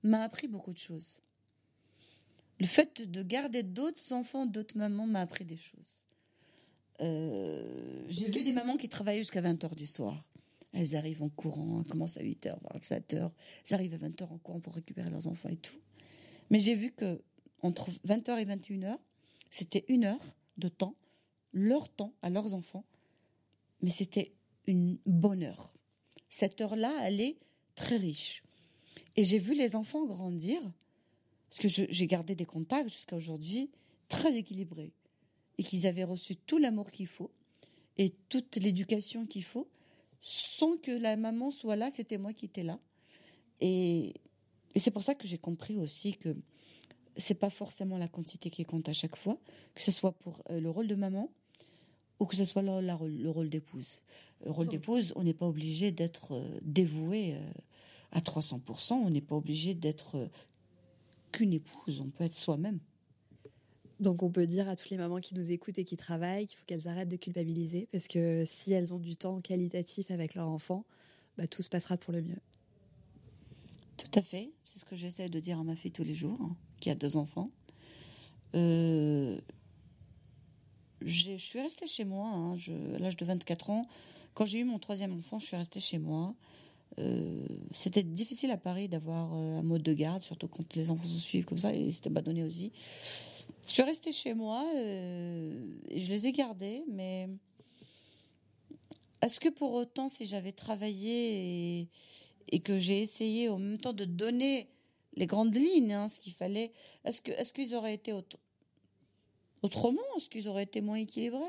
[0.04, 1.21] m'a appris beaucoup de choses.
[2.60, 6.06] Le fait de garder d'autres enfants, d'autres mamans m'a appris des choses.
[7.02, 10.24] Euh, j'ai vu des mamans qui travaillaient jusqu'à 20 heures du soir
[10.71, 13.32] Elles arrivent en courant, elles commencent à 8h, 7h,
[13.65, 15.80] elles arrivent à 20h en courant pour récupérer leurs enfants et tout.
[16.52, 17.24] Mais j'ai vu que
[17.63, 18.97] entre 20h et 21h,
[19.50, 20.95] c'était une heure de temps,
[21.53, 22.85] leur temps à leurs enfants,
[23.81, 24.33] mais c'était
[24.67, 25.75] une bonne heure.
[26.29, 27.37] Cette heure-là, elle est
[27.75, 28.43] très riche.
[29.15, 30.61] Et j'ai vu les enfants grandir,
[31.49, 33.69] parce que j'ai gardé des contacts jusqu'à aujourd'hui,
[34.07, 34.93] très équilibrés,
[35.57, 37.31] et qu'ils avaient reçu tout l'amour qu'il faut
[37.97, 39.69] et toute l'éducation qu'il faut,
[40.21, 42.79] sans que la maman soit là, c'était moi qui étais là.
[43.59, 44.13] Et,
[44.75, 46.35] c'est pour ça que j'ai compris aussi que
[47.17, 49.37] c'est pas forcément la quantité qui compte à chaque fois,
[49.75, 51.29] que ce soit pour euh, le rôle de maman
[52.21, 54.03] ou que ce soit le, rôle d'épouse.
[54.45, 57.51] Le rôle d'épouse, on n'est pas obligé d'être euh, dévoué euh,
[58.12, 60.29] à 300%, on n'est pas obligé d'être
[61.31, 62.77] qu'une épouse, on peut être soi-même.
[63.99, 66.57] Donc on peut dire à toutes les mamans qui nous écoutent et qui travaillent qu'il
[66.57, 70.47] faut qu'elles arrêtent de culpabiliser parce que si elles ont du temps qualitatif avec leur
[70.47, 70.86] enfant,
[71.38, 72.39] bah, tout se passera pour le mieux.
[73.97, 76.38] Tout à fait, c'est ce que j'essaie de dire à ma fille tous les jours,
[76.41, 77.49] hein, qui a deux enfants.
[78.55, 79.39] Euh,
[81.03, 82.55] je suis restée chez moi hein,
[82.95, 83.85] à l'âge de 24 ans.
[84.33, 86.35] Quand j'ai eu mon troisième enfant, je suis restée chez moi.
[86.99, 91.07] Euh, c'était difficile à Paris d'avoir euh, un mode de garde, surtout quand les enfants
[91.07, 92.71] se suivent comme ça, et c'était pas donné aussi.
[93.67, 97.29] Je suis restée chez moi euh, et je les ai gardés, mais
[99.21, 101.87] est-ce que pour autant, si j'avais travaillé
[102.47, 104.67] et, que j'ai essayé en même temps de donner
[105.15, 106.71] les grandes lignes, hein, ce qu'il fallait,
[107.05, 108.13] est-ce que est-ce qu'ils auraient été
[109.62, 111.39] autrement Est-ce qu'ils auraient été moins équilibrés?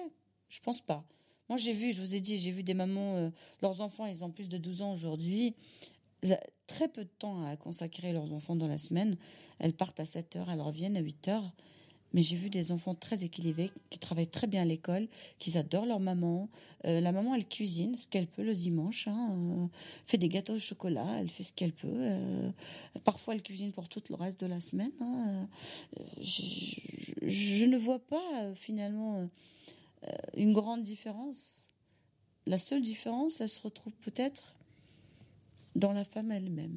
[0.48, 1.04] Je pense pas.
[1.48, 4.24] Moi, j'ai vu, je vous ai dit, j'ai vu des mamans, euh, leurs enfants, ils
[4.24, 5.54] ont plus de 12 ans aujourd'hui.
[6.66, 9.16] Très peu de temps à consacrer leurs enfants dans la semaine.
[9.58, 11.52] Elles partent à 7 heures, elles reviennent à 8 heures.
[12.12, 15.86] Mais j'ai vu des enfants très équilibrés, qui travaillent très bien à l'école, qui adorent
[15.86, 16.48] leur maman.
[16.84, 19.66] Euh, la maman, elle cuisine ce qu'elle peut le dimanche, hein, euh,
[20.04, 21.88] fait des gâteaux au chocolat, elle fait ce qu'elle peut.
[21.88, 22.50] Euh,
[23.04, 24.92] parfois, elle cuisine pour tout le reste de la semaine.
[25.00, 25.48] Hein.
[26.20, 26.76] Je,
[27.22, 29.28] je, ne vois pas finalement
[30.36, 31.70] une grande différence.
[32.46, 34.54] La seule différence, elle se retrouve peut-être
[35.76, 36.76] dans la femme elle-même.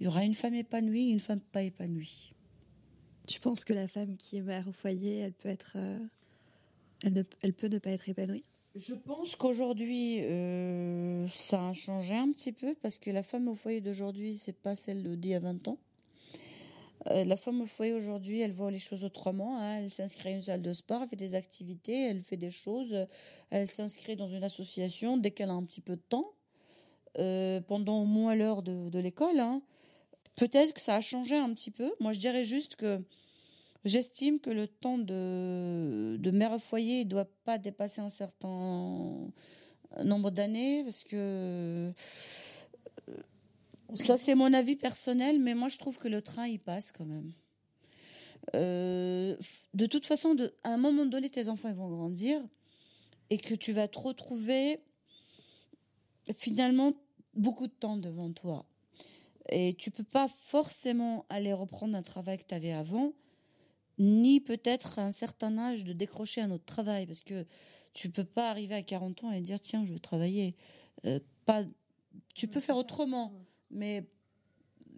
[0.00, 2.33] Il y aura une femme épanouie, une femme pas épanouie.
[3.26, 5.98] Tu penses que la femme qui est mère au foyer, elle peut être, euh,
[7.02, 8.44] elle, ne, elle peut ne pas être épanouie?
[8.74, 13.54] Je pense qu'aujourd'hui, euh, ça a changé un petit peu parce que la femme au
[13.54, 15.78] foyer d'aujourd'hui, c'est pas celle d'il y a 20 ans.
[17.10, 19.58] Euh, la femme au foyer aujourd'hui, elle voit les choses autrement.
[19.58, 19.78] Hein.
[19.78, 23.06] Elle s'inscrit à une salle de sport, elle fait des activités, elle fait des choses.
[23.50, 26.32] Elle s'inscrit dans une association dès qu'elle a un petit peu de temps,
[27.14, 29.38] pendant au moins l'heure de, de l'école.
[29.38, 29.62] Hein.
[30.36, 31.92] Peut-être que ça a changé un petit peu.
[32.00, 33.00] Moi, je dirais juste que
[33.84, 39.30] j'estime que le temps de, mère au foyer ne doit pas dépasser un certain
[40.02, 41.92] nombre d'années parce que euh,
[43.94, 47.04] ça, c'est mon avis personnel, mais moi, je trouve que le train, il passe quand
[47.04, 47.32] même.
[48.56, 49.36] Euh,
[49.72, 52.42] de toute façon, à un moment donné, tes enfants vont grandir
[53.30, 54.80] et que tu vas te retrouver
[56.36, 56.92] finalement
[57.34, 58.66] beaucoup de temps devant toi.
[59.50, 63.12] Et tu peux pas forcément aller reprendre un travail que tu avais avant,
[63.98, 67.46] ni peut-être à un certain âge de décrocher un autre travail, parce que
[67.92, 70.56] tu peux pas arriver à 40 ans et dire tiens je veux travailler.
[71.04, 71.64] Euh, pas,
[72.34, 73.32] tu peux faire autrement,
[73.70, 74.08] mais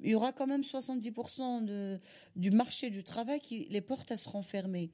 [0.02, 2.00] il y aura quand même 70% de,
[2.36, 4.92] du marché du travail qui les portes à se renfermer.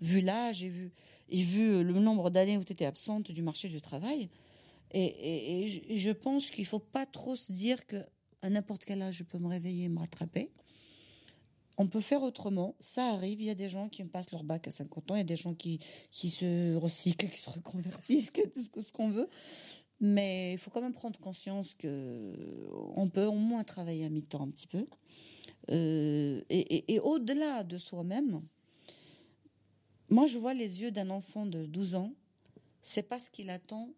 [0.00, 0.92] Vu l'âge et vu,
[1.28, 4.30] et vu le nombre d'années où tu étais absente du marché du travail.
[4.90, 7.96] Et, et je pense qu'il faut pas trop se dire que
[8.44, 10.50] à n'importe quel âge, je peux me réveiller et me rattraper.
[11.78, 13.40] On peut faire autrement, ça arrive.
[13.40, 15.24] Il y a des gens qui passent leur bac à 50 ans, il y a
[15.24, 15.80] des gens qui,
[16.12, 18.32] qui se recyclent, qui se reconvertissent,
[18.72, 19.30] tout ce qu'on veut.
[19.98, 22.20] Mais il faut quand même prendre conscience que
[22.94, 24.86] on peut au moins travailler à mi-temps un petit peu.
[25.70, 28.42] Euh, et, au-delà de soi-même,
[30.10, 32.12] moi je vois les yeux d'un enfant de 12 ans,
[32.82, 33.88] c'est pas ce qu'il attend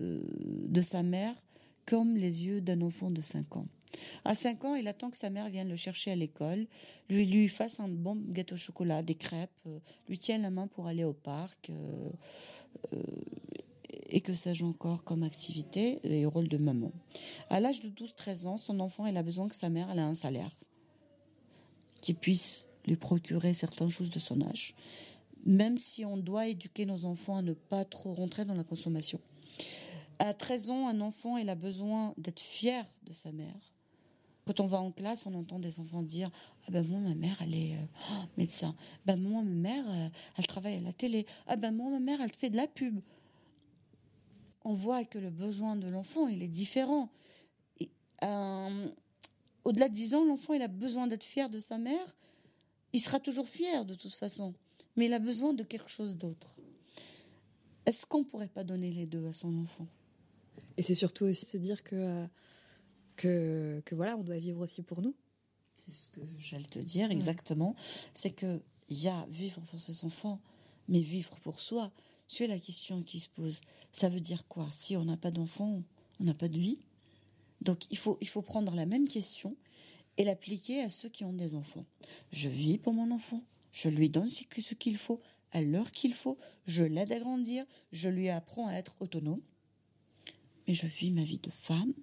[0.00, 0.20] euh,
[0.66, 1.36] de sa mère
[1.88, 3.66] comme les yeux d'un enfant de 5 ans.
[4.26, 6.66] À 5 ans, il attend que sa mère vienne le chercher à l'école,
[7.08, 10.66] lui, lui fasse un bon gâteau au chocolat, des crêpes, euh, lui tienne la main
[10.66, 12.10] pour aller au parc, euh,
[12.92, 13.02] euh,
[14.10, 16.92] et que ça joue encore comme activité et rôle de maman.
[17.48, 20.54] À l'âge de 12-13 ans, son enfant, a besoin que sa mère ait un salaire
[22.02, 24.74] qui puisse lui procurer certaines choses de son âge,
[25.46, 29.20] même si on doit éduquer nos enfants à ne pas trop rentrer dans la consommation.
[30.18, 33.74] À 13 ans, un enfant, il a besoin d'être fier de sa mère.
[34.48, 36.30] Quand on va en classe, on entend des enfants dire
[36.66, 38.74] Ah ben moi, ma mère, elle est euh, oh, médecin.
[39.04, 40.08] Ben moi, ma mère, euh,
[40.38, 41.26] elle travaille à la télé.
[41.46, 42.98] Ah ben moi, ma mère, elle fait de la pub.
[44.64, 47.10] on voit que le besoin de l'enfant, il est différent.
[48.24, 48.88] Euh,
[49.64, 52.16] au-delà de 10 ans, l'enfant, il a besoin d'être fier de sa mère.
[52.94, 54.54] Il sera toujours fier de toute façon,
[54.96, 56.58] mais il a besoin de quelque chose d'autre.
[57.84, 59.86] Est-ce qu'on pourrait pas donner les deux à son enfant?
[60.78, 62.26] Et c'est surtout aussi se dire que, euh,
[63.16, 65.14] que, que voilà, on doit vivre aussi pour nous.
[65.76, 67.74] C'est ce que j'allais te dire exactement.
[68.14, 70.40] C'est que il y a vivre pour ses enfants,
[70.88, 71.90] mais vivre pour soi.
[72.28, 73.60] C'est la question qui se pose.
[73.92, 74.68] Ça veut dire quoi?
[74.70, 75.82] Si on n'a pas d'enfant,
[76.20, 76.78] on n'a pas de vie.
[77.60, 79.56] Donc il faut, il faut prendre la même question
[80.16, 81.86] et l'appliquer à ceux qui ont des enfants.
[82.30, 85.20] Je vis pour mon enfant, je lui donne ce qu'il faut
[85.50, 89.40] à l'heure qu'il faut, je l'aide à grandir, je lui apprends à être autonome,
[90.68, 91.94] mais je vis ma vie de femme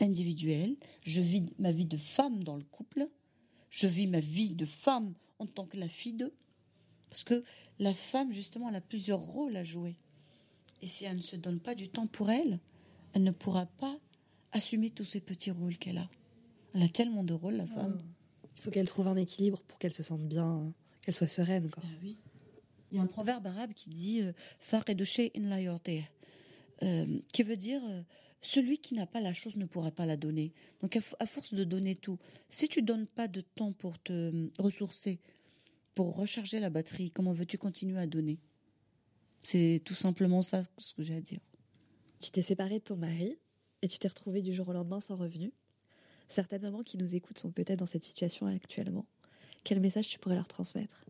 [0.00, 3.08] individuelle, je vis ma vie de femme dans le couple,
[3.70, 6.34] je vis ma vie de femme en tant que la fille d'eux,
[7.08, 7.44] parce que
[7.78, 9.96] la femme, justement, elle a plusieurs rôles à jouer.
[10.82, 12.58] Et si elle ne se donne pas du temps pour elle,
[13.12, 13.96] elle ne pourra pas
[14.50, 16.10] assumer tous ces petits rôles qu'elle a.
[16.74, 18.02] Elle a tellement de rôles, la femme.
[18.56, 21.70] Il faut qu'elle trouve un équilibre pour qu'elle se sente bien, qu'elle soit sereine.
[21.70, 21.84] Quoi.
[21.86, 22.18] Ah oui.
[22.90, 25.90] Il y a un proverbe arabe qui dit euh, Faredoche in la yorte
[26.82, 28.02] euh, qui veut dire euh,
[28.42, 30.52] celui qui n'a pas la chose ne pourra pas la donner.
[30.82, 32.18] Donc à, fo- à force de donner tout,
[32.48, 35.20] si tu donnes pas de temps pour te euh, ressourcer,
[35.94, 38.38] pour recharger la batterie, comment veux-tu continuer à donner?
[39.42, 41.40] C'est tout simplement ça ce que j'ai à dire.
[42.20, 43.38] Tu t'es séparée de ton mari
[43.82, 45.52] et tu t'es retrouvée du jour au lendemain sans revenu.
[46.28, 49.04] Certaines mamans qui nous écoutent sont peut-être dans cette situation actuellement.
[49.62, 51.04] Quel message tu pourrais leur transmettre?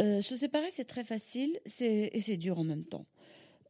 [0.00, 3.06] Euh, se séparer, c'est très facile c'est, et c'est dur en même temps.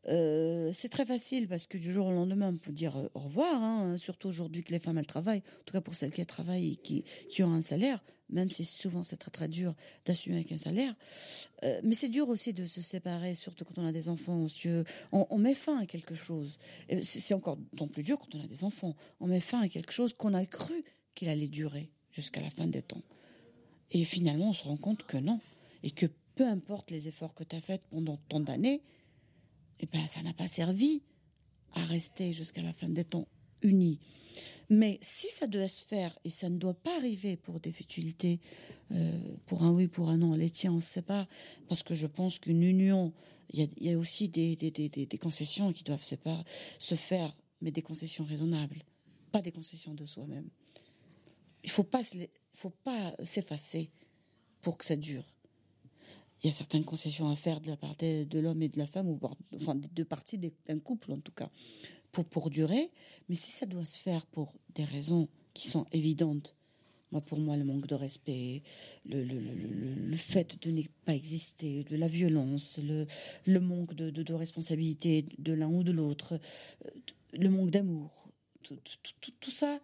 [0.09, 3.21] Euh, c'est très facile parce que du jour au lendemain, on peut dire euh, au
[3.21, 6.25] revoir, hein, surtout aujourd'hui que les femmes elles travaillent, en tout cas pour celles qui
[6.25, 9.75] travaillent et qui, qui ont un salaire, même si souvent c'est très très dur
[10.07, 10.95] d'assumer avec un salaire.
[11.65, 14.47] Euh, mais c'est dur aussi de se séparer, surtout quand on a des enfants,
[15.13, 16.59] on, on met fin à quelque chose.
[17.03, 18.97] C'est encore d'autant plus dur quand on a des enfants.
[19.21, 20.83] On met fin à quelque chose qu'on a cru
[21.15, 23.03] qu'il allait durer jusqu'à la fin des temps.
[23.91, 25.41] Et finalement, on se rend compte que non.
[25.83, 28.83] Et que peu importe les efforts que tu as faits pendant tant d'années,
[29.81, 31.03] eh ben, ça n'a pas servi
[31.73, 33.27] à rester jusqu'à la fin des temps
[33.63, 33.99] unis.
[34.69, 38.39] Mais si ça doit se faire, et ça ne doit pas arriver pour des futilités,
[38.93, 41.27] euh, pour un oui, pour un non, les tiens, on ne sait pas,
[41.69, 43.13] parce que je pense qu'une union,
[43.53, 44.57] il y a, aussi des,
[45.21, 46.15] concessions qui doivent se,
[46.79, 48.85] se faire, mais des concessions raisonnables,
[49.33, 50.49] pas des concessions de soi-même.
[51.65, 51.83] Il se
[52.17, 53.91] la- faut pas s'effacer
[54.61, 55.25] pour que ça dure.
[56.43, 58.87] Il y a certaines concessions à faire de la part de l'homme et de la
[58.87, 59.19] femme, ou
[59.55, 61.51] enfin des deux parties d'un couple en tout cas,
[62.13, 62.91] pour, pour durer.
[63.29, 66.57] Mais si ça doit se faire pour des raisons qui sont évidentes,
[67.13, 68.63] moi pour moi le manque de respect,
[69.05, 73.07] le, le, le, le- fait de ne pas exister, de la violence, le,
[73.61, 76.39] manque de, de, de responsabilité de l'un ou de l'autre,
[76.87, 76.91] euh,
[77.35, 78.29] le manque d'amour,
[78.63, 79.79] tout, tout- tout- tout ça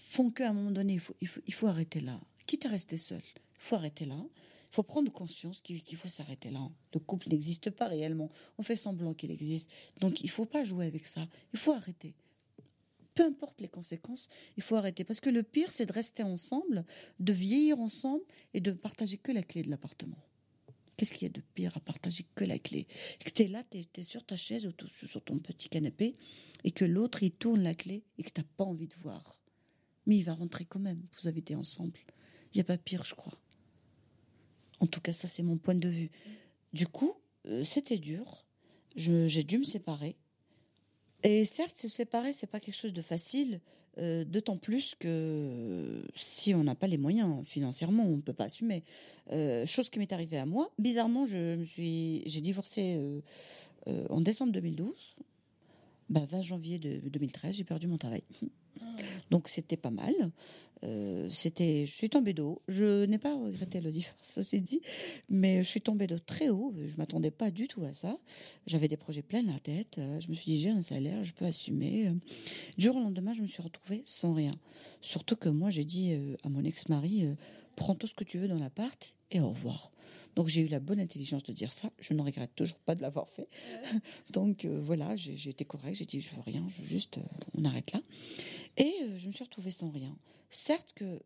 [0.00, 2.20] font qu'à un moment donné, il faut, il faut, il faut arrêter là.
[2.46, 4.22] Quitte à rester seul, il faut arrêter là.
[4.74, 6.68] Faut prendre conscience qu'il faut s'arrêter là.
[6.92, 8.28] Le couple n'existe pas réellement.
[8.58, 9.70] On fait semblant qu'il existe.
[10.00, 11.28] Donc il faut pas jouer avec ça.
[11.52, 12.12] Il faut arrêter.
[13.14, 15.04] Peu importe les conséquences, il faut arrêter.
[15.04, 16.84] Parce que le pire, c'est de rester ensemble,
[17.20, 20.18] de vieillir ensemble et de partager que la clé de l'appartement.
[20.96, 22.88] Qu'est-ce qu'il y a de pire à partager que la clé?
[23.24, 24.72] Que tu es là, tu es, sur ta chaise ou
[25.06, 26.16] sur ton petit canapé
[26.64, 29.38] et que l'autre, il tourne la clé et que tu pas envie de voir.
[30.06, 31.06] Mais il va rentrer quand même.
[31.22, 32.00] Vous avez été ensemble.
[32.52, 33.38] Il n'y a pas pire, je crois.
[34.80, 36.10] En tout cas, ça, c'est mon point de vue.
[36.72, 37.14] Du coup,
[37.46, 38.44] euh, c'était dur.
[38.96, 40.16] J'ai dû me séparer.
[41.22, 43.60] Et certes, se séparer, c'est pas quelque chose de facile.
[43.98, 48.44] euh, D'autant plus que si on n'a pas les moyens financièrement, on ne peut pas
[48.44, 48.84] assumer.
[49.32, 50.70] Euh, chose qui m'est arrivée à moi.
[50.78, 53.20] Bizarrement, j'ai divorcé euh,
[53.88, 55.16] euh, en décembre 2012.
[56.10, 58.22] Ben, 20 janvier de 2013, j'ai perdu mon travail.
[59.30, 60.14] Donc c'était pas mal.
[60.84, 62.60] Euh, c'était, je suis tombée d'eau.
[62.68, 64.80] Je n'ai pas regretté le divorce, ceci dit,
[65.28, 66.74] mais je suis tombée de très haut.
[66.84, 68.18] Je m'attendais pas du tout à ça.
[68.66, 69.96] J'avais des projets plein la tête.
[69.98, 72.12] Euh, Je me suis dit j'ai un salaire, je peux assumer.
[72.76, 74.52] Du jour au lendemain, je me suis retrouvée sans rien.
[75.00, 77.28] Surtout que moi, j'ai dit euh, à mon ex-mari
[77.76, 79.90] prends tout ce que tu veux dans l'appart et au revoir.
[80.36, 81.90] Donc j'ai eu la bonne intelligence de dire ça.
[81.98, 83.48] Je ne regrette toujours pas de l'avoir fait.
[84.32, 85.98] Donc euh, voilà, j'ai été correcte.
[85.98, 87.22] J'ai dit je veux rien, je veux juste, euh,
[87.54, 88.00] on arrête là.
[88.76, 90.16] Et euh, je me suis retrouvée sans rien.
[90.50, 91.20] Certes que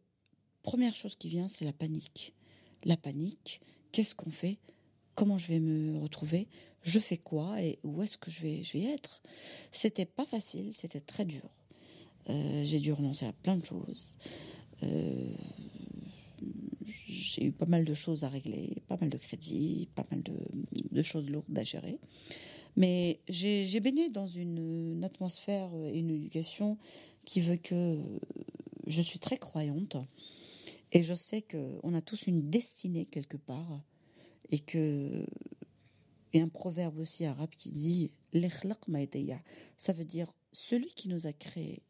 [0.63, 2.35] première chose qui vient, c'est la panique.
[2.85, 3.61] La panique.
[3.93, 4.59] Qu'est-ce qu'on fait?
[5.15, 6.49] Comment je vais me retrouver?
[6.83, 7.61] Je fais quoi?
[7.63, 9.23] Et où est-ce que je vais, je vais être?
[9.73, 10.73] C'était pas facile.
[10.73, 11.51] C'était très dur.
[12.29, 14.19] J'ai dû renoncer à plein de choses.
[14.83, 15.35] Euh,
[17.07, 21.03] j'ai eu pas mal de choses à régler, pas mal de crédits, pas mal de,
[21.03, 21.99] choses lourdes à gérer.
[22.77, 26.79] Mais j'ai baigné dans une, atmosphère et une éducation
[27.25, 27.99] qui veut que
[28.87, 29.97] je suis très croyante.
[30.93, 33.83] Et je sais qu'on a tous une destinée quelque part
[34.51, 35.25] et que
[36.35, 38.13] a un proverbe aussi arabe qui dit
[39.77, 41.83] ça veut dire celui qui nous a créés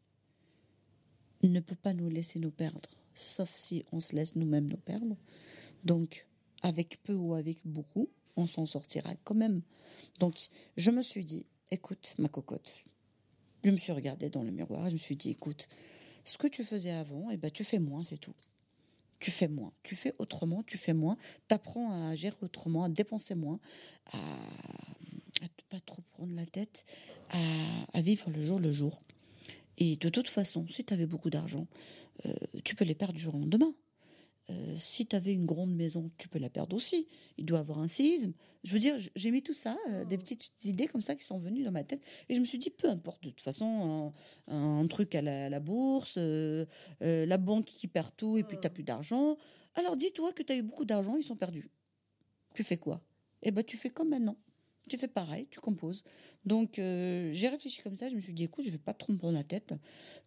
[1.43, 2.89] ne peut pas nous laisser nous perdre
[3.19, 5.15] sauf si on se laisse nous-mêmes nous perdre
[5.83, 6.27] donc
[6.61, 9.61] avec peu ou avec beaucoup on s'en sortira quand même
[10.19, 10.35] donc
[10.77, 12.73] je me suis dit écoute ma cocotte
[13.63, 15.67] je me suis regardée dans le miroir je me suis dit écoute
[16.23, 18.35] ce que tu faisais avant, eh ben, tu fais moins, c'est tout.
[19.19, 21.17] Tu fais moins, tu fais autrement, tu fais moins,
[21.47, 23.59] tu apprends à gérer autrement, à dépenser moins,
[24.13, 24.17] à
[25.41, 26.85] ne pas trop prendre la tête,
[27.31, 27.39] à,
[27.93, 28.97] à, vivre le jour le jour.
[29.77, 31.67] Et de toute façon, si tu avais beaucoup d'argent,
[32.25, 33.73] euh, tu peux les perdre du jour au lendemain.
[34.49, 37.07] Euh, si tu avais une grande maison, tu peux la perdre aussi.
[37.37, 38.33] Il doit avoir un séisme.
[38.63, 41.37] Je veux dire, j'ai mis tout ça, euh, des petites idées comme ça qui sont
[41.37, 42.01] venues dans ma tête.
[42.29, 44.11] Et je me suis dit, peu importe, de toute façon,
[44.47, 46.65] un, un truc à la, la bourse, euh,
[46.99, 49.37] la banque qui perd tout et puis tu n'as plus d'argent.
[49.75, 51.69] Alors dis-toi que tu as eu beaucoup d'argent, ils sont perdus.
[52.55, 53.01] Tu fais quoi?
[53.43, 54.37] Eh ben, tu fais comme maintenant
[54.87, 56.03] tu fais pareil, tu composes.
[56.45, 59.11] Donc euh, j'ai réfléchi comme ça, je me suis dit écoute, je vais pas trop
[59.13, 59.73] me prendre la tête.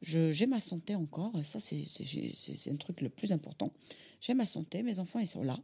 [0.01, 3.73] J'ai ma santé encore, ça c'est un truc le plus important.
[4.21, 5.59] J'ai ma santé, mes enfants ils sont là,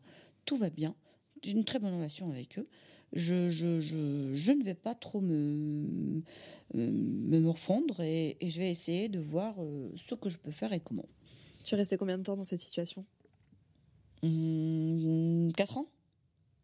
[0.45, 0.95] tout va bien,
[1.43, 2.69] j'ai une très bonne relation avec eux.
[3.15, 6.23] Je, je, je, je ne vais pas trop me,
[6.75, 10.75] me morfondre et, et, je vais essayer de voir euh, ce que je peux faire
[10.75, 11.07] et comment.
[11.65, 13.07] Tu es resté combien de temps dans cette situation?
[14.23, 15.87] Mmh, 4 ans?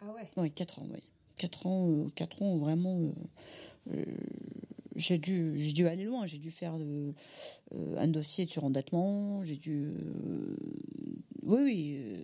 [0.00, 0.30] Ah ouais?
[0.36, 1.00] Oui, 4 ans, oui.
[1.36, 3.00] 4 ans, euh, 4 ans vraiment.
[3.00, 3.12] Euh,
[3.92, 4.04] euh,
[4.96, 6.26] j'ai dû, j'ai dû aller loin.
[6.26, 7.12] J'ai dû faire euh,
[7.96, 9.42] un dossier sur endettement.
[9.44, 9.88] J'ai dû.
[9.88, 10.56] euh,
[11.42, 11.96] oui, oui.
[11.98, 12.16] euh,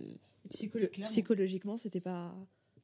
[0.49, 0.89] Psycholo-.
[0.89, 2.33] Psychologiquement, c'était pas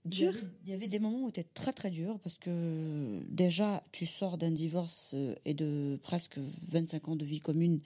[0.06, 2.38] dur Il y, avait, il y avait des moments où c'était très très dur parce
[2.38, 6.38] que déjà tu sors d'un divorce euh, et de presque
[6.70, 7.80] 25 ans de vie commune.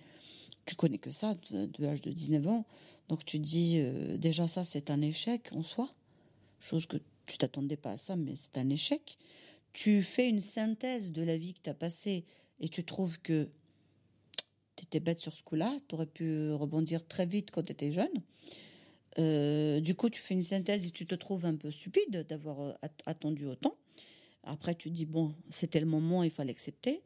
[0.66, 2.66] Tu connais que ça de, l'âge de 19 ans.
[3.10, 5.90] Donc tu dis euh, déjà ça c'est un échec en soi.
[6.60, 6.98] Chose que
[7.32, 9.18] tu t'attendais pas à ça mais c'est un échec.
[9.72, 12.26] Tu fais une synthèse de la vie que tu as passée
[12.60, 13.50] et tu trouves que
[14.76, 15.74] tu étais bête sur ce coup-là.
[15.88, 18.22] Tu aurais pu rebondir très vite quand tu étais jeune.
[19.18, 22.60] Euh, du coup, tu fais une synthèse et tu te trouves un peu stupide d'avoir
[22.60, 23.78] euh, at- attendu autant.
[24.44, 27.02] Après, tu dis, bon, c'était le moment, il fallait accepter.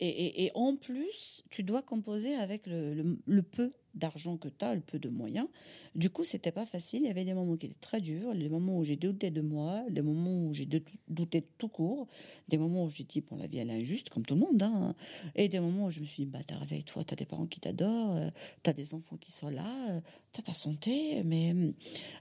[0.00, 4.98] Et, en plus, tu dois composer avec le peu d'argent que tu as, le peu
[4.98, 5.46] de moyens.
[5.94, 7.00] Du coup, c'était pas facile.
[7.02, 9.40] Il y avait des moments qui étaient très durs, des moments où j'ai douté de
[9.40, 12.06] moi, des moments où j'ai dou- douté tout court,
[12.48, 14.62] des moments où j'ai dit, bon, la vie, elle est injuste, comme tout le monde.
[14.62, 14.94] Hein.
[15.34, 17.60] Et des moments où je me suis dit, bah, t'as réveille-toi, t'as des parents qui
[17.60, 18.30] t'adorent, euh,
[18.62, 20.00] t'as des enfants qui sont là, euh,
[20.32, 21.72] t'as ta santé, mais hum,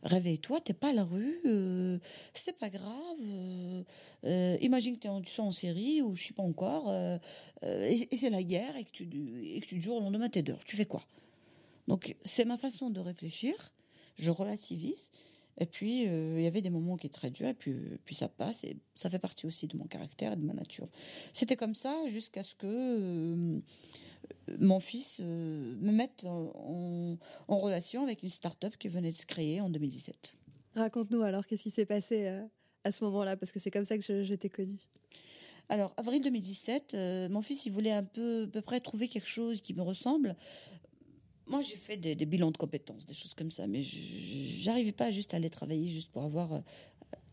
[0.03, 1.99] réveille-toi, t'es pas à la rue, euh,
[2.33, 3.17] c'est pas grave.
[3.23, 3.83] euh,
[4.25, 7.17] euh, imagine que t'es en, tu en série ou je sais pas encore, euh,
[7.63, 9.07] euh, et, c'est la guerre et que tu
[9.43, 10.63] et que tu jours au lendemain t'es dehors.
[10.65, 11.03] Tu fais quoi?
[11.87, 13.73] Donc c'est ma façon de réfléchir.
[14.17, 15.11] Je relativise.
[15.59, 17.73] Et puis euh, il y avait des moments qui étaient très durs et puis
[18.05, 20.87] puis ça passe et ça fait partie aussi de mon caractère et de ma nature.
[21.33, 23.59] C'était comme ça jusqu'à ce que euh,
[24.59, 27.17] mon fils euh, me mette en,
[27.47, 30.35] relation avec une start-up qui venait de se créer en 2017.
[30.75, 32.43] Raconte-nous alors, qu'est-ce qui s'est passé euh,
[32.83, 33.35] à ce moment-là?
[33.35, 34.79] Parce que c'est comme ça que je, je t'ai connue.
[35.69, 39.27] Alors, avril 2017, euh, mon fils, il voulait un peu, à peu près trouver quelque
[39.27, 40.37] chose qui me ressemble.
[41.47, 45.33] Moi, j'ai fait des, bilans de compétences, des choses comme ça, mais j'arrivais pas juste
[45.33, 46.59] à aller travailler juste pour avoir euh,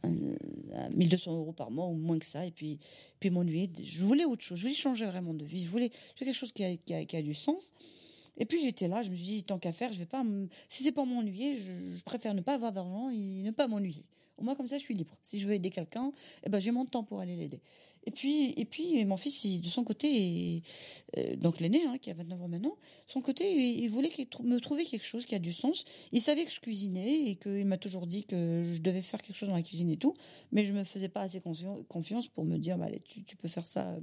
[0.05, 2.79] un, un 1200 euros par mois ou moins que ça, et puis,
[3.19, 3.71] puis m'ennuyer.
[3.83, 6.65] Je voulais autre chose, je voulais changer vraiment de vie, je voulais, quelque chose qui
[6.65, 7.73] a, du sens.
[8.37, 10.25] Et puis j'étais là, je me suis dit, tant qu'à faire, je vais pas,
[10.69, 14.05] si c'est pour m'ennuyer, je préfère ne pas avoir d'argent et ne pas m'ennuyer.
[14.39, 15.17] Au moins comme ça, je suis libre.
[15.23, 16.13] Si je veux aider quelqu'un,
[16.45, 17.61] eh ben j'ai mon temps pour aller l'aider.
[18.07, 20.63] Et puis, et puis mon fils, il- de son côté,
[21.17, 22.77] euh, donc l'aîné, hein, qui a 29 ans maintenant,
[23.07, 24.11] son côté, il, voulait
[24.43, 25.85] me trouver quelque chose qui a du sens.
[26.13, 29.37] Il savait que je cuisinais et qu'il m'a toujours dit que je devais faire quelque
[29.37, 30.15] chose dans la cuisine et tout,
[30.53, 31.41] mais je me faisais pas assez
[31.89, 32.89] confiance pour me dire, bah,
[33.27, 34.01] tu peux faire ça euh,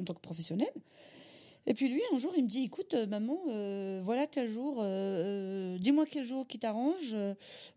[0.00, 0.70] en tant que professionnel.
[1.66, 4.78] Et puis lui, un jour, il me dit, écoute, euh, maman, euh, voilà tel jour,
[4.80, 7.14] euh, dis-moi quel jour qui t'arrange.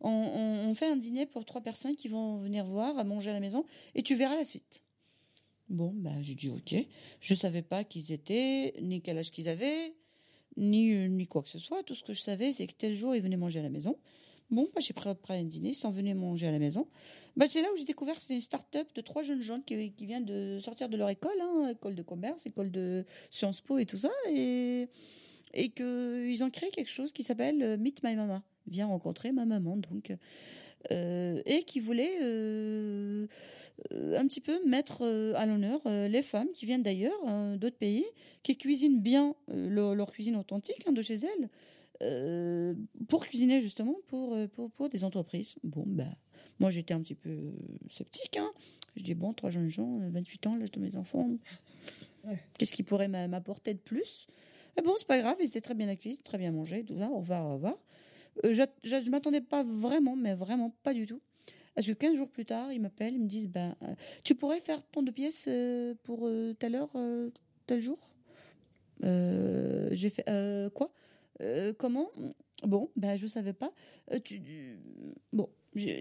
[0.02, 3.40] on, fait un dîner pour trois personnes qui vont venir voir, à manger à la
[3.40, 3.66] maison,
[3.96, 4.84] et tu verras la suite.
[5.70, 6.76] Bon, bah, j'ai dit ok.
[7.20, 9.94] Je savais pas qui ils étaient, ni quel âge qu'ils avaient,
[10.58, 11.84] ni, ni quoi que ce soit.
[11.84, 13.98] Tout ce que je savais, c'est que tel jour, ils venaient manger à la maison.
[14.50, 16.88] Bon, bah, j'ai préparé un dîner, ils sont venus manger à la maison.
[17.36, 20.26] Bah, c'est là où j'ai découvert c'était une start-up de trois jeunes gens qui, viennent
[20.26, 23.98] de sortir de leur école, hein, école de commerce, école de Sciences Po et tout
[23.98, 24.12] ça.
[24.30, 24.88] Et,
[25.54, 28.44] et qu'ils ont créé quelque chose qui s'appelle euh, Meet My Mama.
[28.68, 30.14] Viens rencontrer ma maman, donc.
[30.92, 33.28] Euh, et qui voulait euh,
[33.94, 35.04] un petit peu mettre
[35.36, 38.06] à l'honneur les femmes qui viennent d'ailleurs, euh, d'autres pays,
[38.44, 41.50] qui cuisinent bien leur, cuisine authentique hein, de chez elles,
[43.08, 45.56] pour cuisiner justement pour, pour, pour des entreprises.
[45.64, 46.14] Bon, ben,
[46.64, 47.51] moi j'étais un petit peu euh,
[47.89, 48.38] sceptique.
[48.38, 48.49] Hein.
[48.95, 51.30] Je dis, bon, trois jeunes gens, euh, 28 ans, l'âge de mes enfants,
[52.57, 54.28] qu'est-ce qui pourrait m'a- m'apporter de plus?
[54.78, 57.09] Mais bon, c'est pas grave, ils étaient très bien accueillis, très bien mangés, tout ça,
[57.09, 57.78] au revoir, au revoir.
[58.45, 61.20] Euh, j'a- je m'attendais pas vraiment, mais vraiment pas du tout.
[61.76, 63.93] Parce que 15 jours plus tard, ils m'appellent, ils me disent ben, euh,
[64.24, 67.30] Tu pourrais faire ton deux pièces euh, pour euh, telle heure, euh,
[67.68, 67.97] tel jour?
[69.03, 70.93] Euh, J'ai fait euh, Quoi?
[71.41, 72.09] Euh, Comment?
[72.64, 73.72] Bon, ben, je savais pas.
[74.11, 74.78] Euh, tu, tu-
[75.34, 75.49] bon,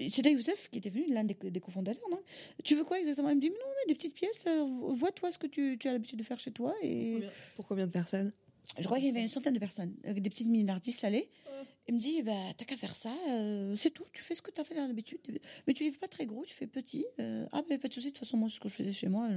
[0.08, 2.08] c'était Youssef qui était venu, l'un des, des cofondateurs.
[2.10, 2.20] Non?
[2.64, 3.30] Tu veux quoi exactement?
[3.30, 5.92] Il me dit Non, mais des petites pièces, euh, vois-toi ce que tu, tu as
[5.92, 6.74] l'habitude de faire chez toi.
[6.82, 7.20] Et
[7.56, 8.32] Pour combien de personnes?
[8.78, 11.28] Je crois qu'il y avait une centaine de personnes, avec des petites minardis salées.
[11.88, 14.52] Il me dit, bah, t'as qu'à faire ça, euh, c'est tout, tu fais ce que
[14.52, 15.18] t'as fait d'habitude.
[15.66, 17.04] Mais tu fais pas très gros, tu fais petit.
[17.18, 19.08] Euh, ah, mais pas de souci, de toute façon, moi, ce que je faisais chez
[19.08, 19.28] moi,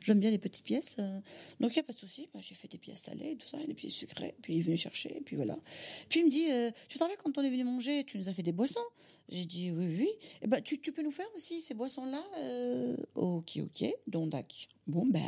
[0.00, 0.96] j'aime bien les petites pièces.
[0.98, 1.20] euh.
[1.60, 3.66] donc, il a pas de souci, Bah, j'ai fait des pièces salées, tout ça, et
[3.66, 4.34] des pièces sucrées.
[4.40, 5.58] Puis il est venu chercher, et puis voilà.
[6.08, 6.46] Puis il me dit,
[6.88, 8.80] tu te rappelles quand on est venu manger, tu nous as fait des boissons?
[9.28, 10.08] J'ai dit, oui, oui.
[10.40, 12.24] Et ben, tu, peux nous faire aussi ces boissons-là
[13.16, 13.94] Ok, ok.
[14.06, 14.32] Donc,
[14.86, 15.22] bon, ben,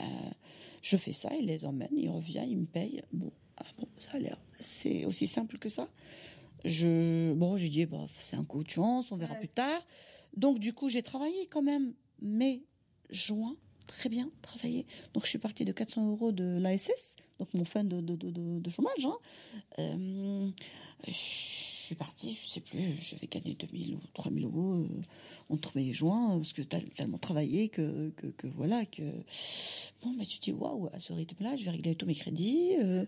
[0.81, 3.03] je fais ça, il les emmène, il revient, il me paye.
[3.13, 4.39] Bon, ah bon, ça a l'air.
[4.59, 5.89] C'est aussi simple que ça?
[6.65, 9.83] Je, bon, j'ai dit, bah, c'est un coup de chance, on verra plus tard.
[10.37, 11.93] Donc, du coup, j'ai travaillé quand même
[12.23, 12.63] mai,
[13.11, 13.55] juin,
[13.87, 14.87] très bien travaillé.
[15.13, 18.71] Donc, je suis partie de 400 euros de l'ASS, donc mon fin de, de, de,
[18.71, 19.05] chômage.
[19.05, 19.17] hein.
[19.79, 20.49] Euh,
[21.07, 24.89] je suis partie, je sais plus, j'avais gagné 2000 ou 3000 euros euh,
[25.51, 29.03] entre mai et juin, parce que tel- tellement travaillé que, que, que voilà, que.
[30.03, 32.71] Bon, mais tu te dis, waouh, à ce rythme-là, je vais régler tous mes crédits.
[32.83, 33.05] euh,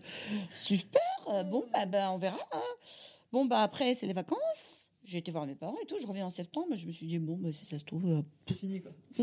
[0.53, 1.01] super,
[1.49, 2.37] bon, bah, bah, on verra.
[2.53, 2.61] hein.
[3.31, 4.89] Bon, bah, après, c'est les vacances.
[5.03, 5.95] J'ai été voir mes parents et tout.
[6.01, 6.75] Je reviens en septembre.
[6.75, 8.05] Je me suis dit, bon, bah, si ça se trouve.
[8.09, 8.91] euh, C'est fini quoi.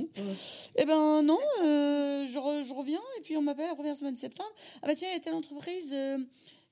[0.76, 4.14] eh ben non, euh, je, re- je reviens et puis on m'appelle la première semaine
[4.14, 4.50] de septembre.
[4.82, 6.18] Ah bah tiens, il y a telle entreprise euh,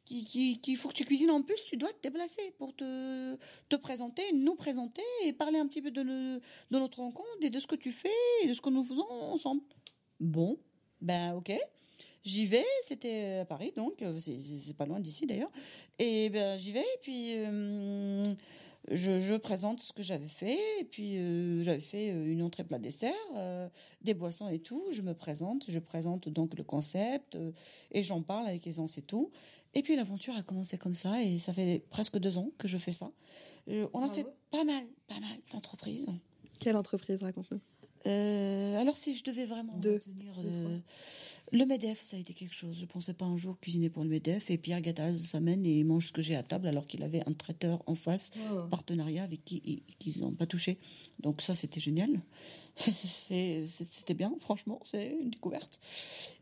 [0.07, 3.37] qui, qui, qui faut que tu cuisines en plus, tu dois te déplacer pour te,
[3.69, 7.51] te présenter, nous présenter et parler un petit peu de, le- de notre rencontre et
[7.51, 8.09] de ce que tu fais
[8.43, 9.61] et de ce que nous faisons ensemble.
[10.21, 10.59] Bon,
[11.03, 11.53] ben ok.
[12.25, 15.51] J'y vais, c'était à Paris, donc euh, c'est- pas loin d'ici d'ailleurs.
[15.99, 18.23] Et ben j'y vais, et puis euh,
[18.91, 22.79] je, je présente ce que j'avais fait, et puis euh, j'avais fait une entrée plat
[22.79, 23.69] dessert, euh,
[24.03, 24.85] des boissons et tout.
[24.93, 27.51] Je me présente, je présente donc le concept, euh,
[27.91, 29.31] et j'en parle avec aisance et tout.
[29.75, 32.79] Et puis l'aventure a commencé comme ça, et ça fait presque deux ans que je
[32.79, 33.11] fais ça.
[33.67, 34.15] On a Bravo.
[34.15, 36.07] fait pas mal, pas mal d'entreprises.
[36.61, 37.61] Quelle entreprise raconte-nous
[38.07, 39.95] Euh, alors si je devais vraiment Deux.
[39.95, 40.79] retenir Deux, euh,
[41.53, 42.79] le Medef, ça a été quelque chose.
[42.81, 46.09] Je pensais pas un jour cuisiner pour le Medef et Pierre Gattaz s'amène et mange
[46.09, 48.31] ce que j'ai à table alors qu'il avait un traiteur en face,
[48.71, 50.79] partenariat avec qui ils- n'ont pas touché.
[51.21, 52.23] Donc ça c'était génial.
[52.77, 55.79] C'était bien, franchement, c'est une découverte.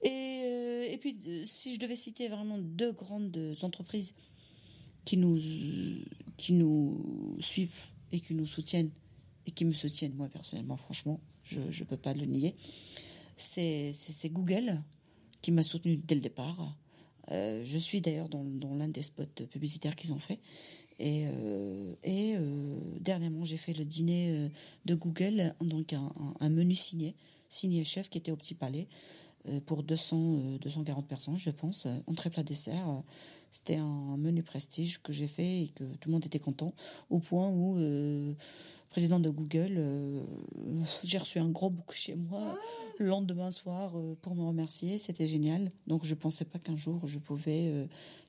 [0.02, 4.14] Et, euh, et puis euh, si je devais citer vraiment deux grandes entreprises
[5.04, 5.38] qui nous
[6.36, 8.90] qui nous suivent et qui nous soutiennent
[9.46, 12.54] et qui me soutiennent moi personnellement, franchement, je ne peux pas le nier.
[13.36, 13.92] C'est
[14.30, 14.80] Google
[15.42, 16.76] qui m'a soutenu dès le départ.
[17.30, 20.40] Euh, je suis d'ailleurs dans, l'un des spots publicitaires qu'ils ont fait.
[20.98, 24.50] Et, euh, euh, dernièrement, j'ai fait le dîner
[24.84, 27.14] de Google, donc un, un- menu signé,
[27.48, 28.86] signé chef qui était au Petit Palais
[29.64, 33.02] pour 200, euh, 240 personnes, je pense, entrée plat dessert.
[33.50, 36.74] C'était un menu prestige que j'ai fait et que tout le monde était content,
[37.08, 37.78] au point où,
[38.90, 40.22] président de Google, euh,
[41.04, 42.58] j'ai reçu un gros bouc chez moi
[42.98, 44.98] le lendemain soir euh, pour me remercier.
[44.98, 45.70] C'était génial.
[45.86, 47.86] Donc je pensais pas qu'un jour je pouvais euh,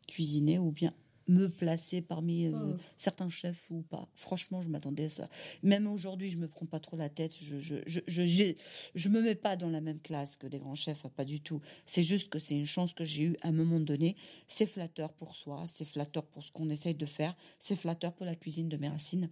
[0.08, 0.94] cuisiner ou bien
[1.28, 2.76] me placer parmi euh, Oh.
[2.98, 4.08] certains chefs ou pas.
[4.16, 5.30] Franchement, je m'attendais à ça.
[5.64, 7.36] Même aujourd'hui, je me prends pas trop la tête.
[7.42, 8.54] Je je, je, je,
[8.96, 11.62] je me mets pas dans la même classe que des grands chefs, pas du tout.
[11.86, 14.16] C'est juste que c'est une chance que j'ai eue à un moment donné.
[14.48, 18.26] C'est flatteur pour soi, c'est flatteur pour ce qu'on essaye de faire, c'est flatteur pour
[18.26, 19.30] la cuisine de mes racines.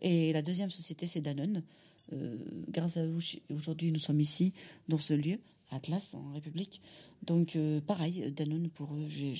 [0.00, 1.62] Et la deuxième société, c'est Danone.
[2.12, 2.36] Euh,
[2.68, 3.20] grâce à vous,
[3.50, 4.52] aujourd'hui, nous sommes ici,
[4.88, 5.38] dans ce lieu,
[5.72, 6.80] Atlas, en République.
[7.24, 9.34] Donc, euh, pareil, Danone, pour eux, j'ai-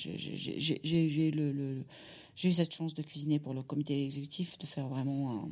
[1.30, 1.84] le- le-
[2.44, 5.50] eu cette chance de cuisiner pour le comité exécutif, de faire vraiment un...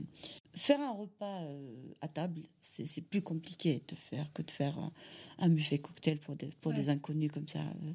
[0.55, 4.93] Faire un repas euh, à table, c'est plus compliqué de faire que de faire un,
[5.39, 7.61] un buffet cocktail pour des, pour des inconnus comme ça.
[7.61, 7.93] Euh,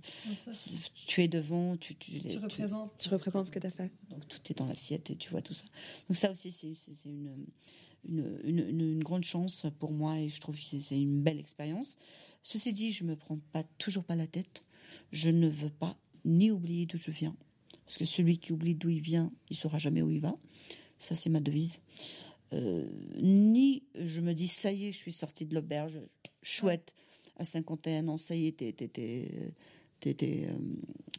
[1.05, 2.39] Tu es devant, tu, tu, les- tu-
[2.97, 3.91] Tu représentes ce que tu as fait.
[4.09, 5.65] donc tout est dans l'assiette et tu vois tout ça.
[6.07, 6.69] Donc ça aussi, c'est
[7.05, 7.45] une,
[8.07, 11.39] une, une, une- une grande chance pour moi et je trouve que c'est une belle
[11.39, 11.97] expérience.
[12.47, 14.63] Ceci dit, je me prends pas toujours pas la tête.
[15.11, 17.35] Je ne veux pas ni oublier d'où je viens.
[17.85, 20.35] Parce que celui qui oublie d'où il vient, il saura jamais où il va.
[20.99, 21.79] Ça, c'est ma devise.
[22.53, 22.87] Euh,
[23.19, 25.99] ni je me dis, ça y est, je suis sortie de l'auberge,
[26.43, 26.93] chouette,
[27.37, 29.27] à 51 ans, ça y est, t'es, t'es,
[30.07, 30.57] euh,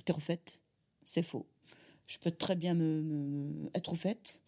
[0.04, 0.60] t'es refaite.
[1.04, 1.46] C'est faux.
[2.06, 4.42] Je peux très bien me, me- être refaite,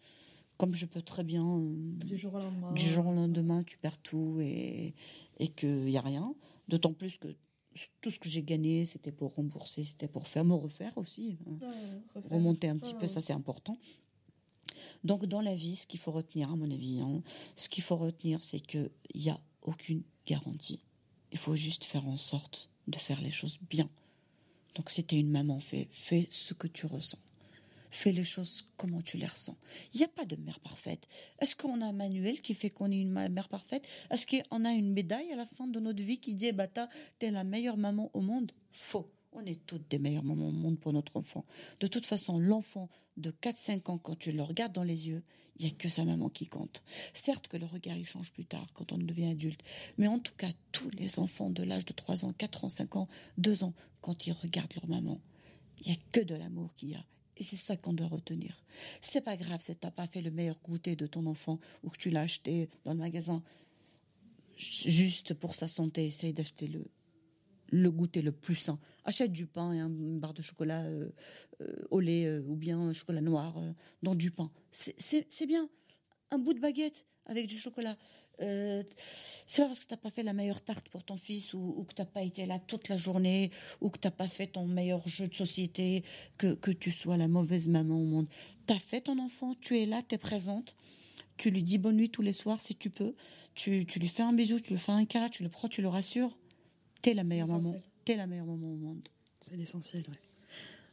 [0.57, 1.73] comme je peux très bien euh,
[2.05, 2.71] Du jour au lendemain.
[2.73, 4.93] du jour au lendemain, tu perds tout et,
[5.39, 6.33] et qu'il n'y a rien.
[6.69, 7.35] D'autant plus que
[8.01, 11.37] tout ce que j'ai gagné, c'était pour rembourser, c'était pour faire me refaire aussi.
[11.47, 11.57] hein.
[12.31, 13.77] Remonter un petit peu, ça c'est important.
[15.03, 17.21] Donc dans la vie, ce qu'il faut retenir, à mon avis, hein,
[17.55, 20.79] ce qu'il faut retenir, c'est qu'il n'y a aucune garantie.
[21.31, 23.89] Il faut juste faire en sorte de faire les choses bien.
[24.75, 27.19] Donc si tu es une maman, fais, fais ce que tu ressens.
[27.91, 29.57] Fais les choses comment tu les ressens.
[29.93, 31.07] Il n'y a pas de mère parfaite.
[31.39, 33.87] Est-ce qu'on a un manuel qui fait qu'on est une mère parfaite?
[34.11, 36.89] Est-ce qu'on a une médaille à la fin de notre vie qui dit, bah, t'as-
[37.17, 38.51] t'es la meilleure maman au monde?
[38.71, 39.11] Faux.
[39.31, 41.45] On est toutes des meilleures mamans au monde pour notre enfant.
[41.79, 45.23] De toute façon, l'enfant de 4-5 ans, quand tu le regardes dans les yeux,
[45.57, 46.83] il n'y a que sa maman qui compte.
[47.13, 49.61] Certes que le regard, il change plus tard, quand on devient adulte.
[49.99, 52.95] Mais en tout cas, tous les enfants de l'âge de 3 ans, 4 ans, 5
[52.95, 55.19] ans, 2 ans, quand ils regardent leur maman,
[55.81, 57.05] il n'y a que de l'amour qu'il y a.
[57.39, 58.63] Et c'est ça qu'on doit retenir.
[59.01, 61.97] C'est pas grave si t'as pas fait le meilleur goûter de ton enfant ou que
[61.97, 63.41] tu l'as acheté dans le magasin.
[64.57, 66.85] Juste pour sa santé, essaye d'acheter le,
[67.71, 68.77] le goûter le plus sain.
[69.05, 71.09] Achète du pain et un- une barre de chocolat euh,
[71.61, 73.55] euh, au lait euh, ou bien un chocolat noir
[74.03, 74.51] dans du pain.
[74.71, 75.69] C'est bien.
[76.31, 77.97] Un bout de baguette avec du chocolat.
[78.41, 78.83] Euh,
[79.45, 81.83] c'est pas parce que t'as pas fait la meilleure tarte pour ton fils ou, ou
[81.83, 85.05] que t'as pas été là toute la journée ou que t'as pas fait ton meilleur
[85.07, 86.03] jeu de société
[86.37, 88.27] que, que tu sois la mauvaise maman au monde.
[88.65, 90.75] T'as fait ton enfant, tu es là, t'es présente.
[91.37, 93.15] Tu lui dis bonne nuit tous les soirs si tu peux.
[93.55, 95.81] Tu, tu lui fais un bisou, tu lui fais un câlin, tu le prends, tu
[95.81, 96.37] le rassures.
[97.01, 97.75] T'es la meilleure maman.
[98.05, 99.09] T'es la meilleure maman au monde.
[99.39, 100.28] C'est l'essentiel, ouais.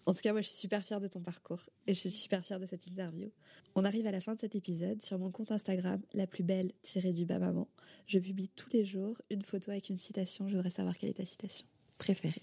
[0.06, 2.44] En tout cas, moi, je suis super fière de ton parcours et je suis super
[2.44, 3.32] fière de cette interview.
[3.74, 5.02] On arrive à la fin de cet épisode.
[5.02, 7.66] Sur mon compte Instagram, la plus belle tirée du bas maman,
[8.06, 10.48] je publie tous les jours une photo avec une citation.
[10.48, 11.66] Je voudrais savoir quelle est ta citation
[11.98, 12.40] préférée.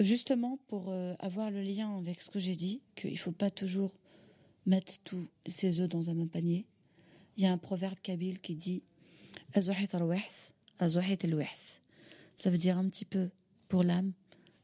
[0.00, 3.50] Justement, pour euh, avoir le lien avec ce que j'ai dit, qu'il ne faut pas
[3.50, 3.96] toujours
[4.66, 6.66] mettre tous ses œufs dans un même panier,
[7.36, 8.82] il y a un proverbe kabyle qui dit.
[9.54, 9.60] Ça
[12.50, 13.30] veut dire un petit peu
[13.68, 14.12] pour l'âme,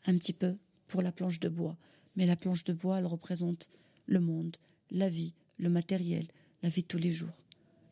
[0.07, 0.57] un petit peu
[0.88, 1.76] pour la planche de bois.
[2.16, 3.68] Mais la planche de bois, elle représente
[4.06, 4.56] le monde,
[4.90, 6.26] la vie, le matériel,
[6.62, 7.38] la vie de tous les jours.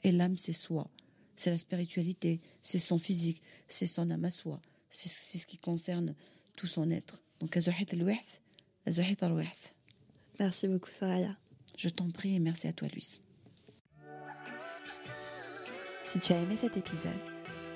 [0.05, 0.91] Et l'âme, c'est soi.
[1.37, 4.61] C'est la spiritualité, c'est son physique, c'est son âme à soi.
[4.91, 6.15] C'est ce qui concerne
[6.57, 7.23] tout son être.
[7.41, 7.57] Donc.
[10.39, 11.37] Merci beaucoup, Soraya.
[11.77, 13.21] Je t'en prie et merci à toi, Louise.
[16.05, 17.13] Si tu as aimé cet épisode,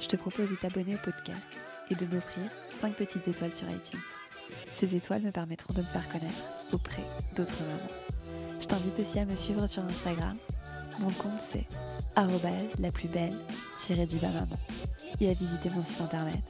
[0.00, 1.52] je te propose de t'abonner au podcast
[1.90, 4.00] et de m'offrir 5 petites étoiles sur iTunes.
[4.74, 6.42] Ces étoiles me permettront de me faire connaître
[6.72, 7.04] auprès
[7.36, 7.92] d'autres mamans.
[8.60, 10.36] Je t'invite aussi à me suivre sur Instagram.
[11.00, 11.66] Mon compte c'est
[12.78, 13.34] la plus belle
[14.06, 14.56] du bas maman
[15.20, 16.42] et à visiter mon site internet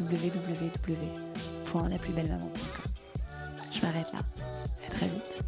[0.00, 2.92] www.laplusbellemaman.com.
[3.70, 4.18] Je m'arrête là.
[4.86, 5.42] À très vite.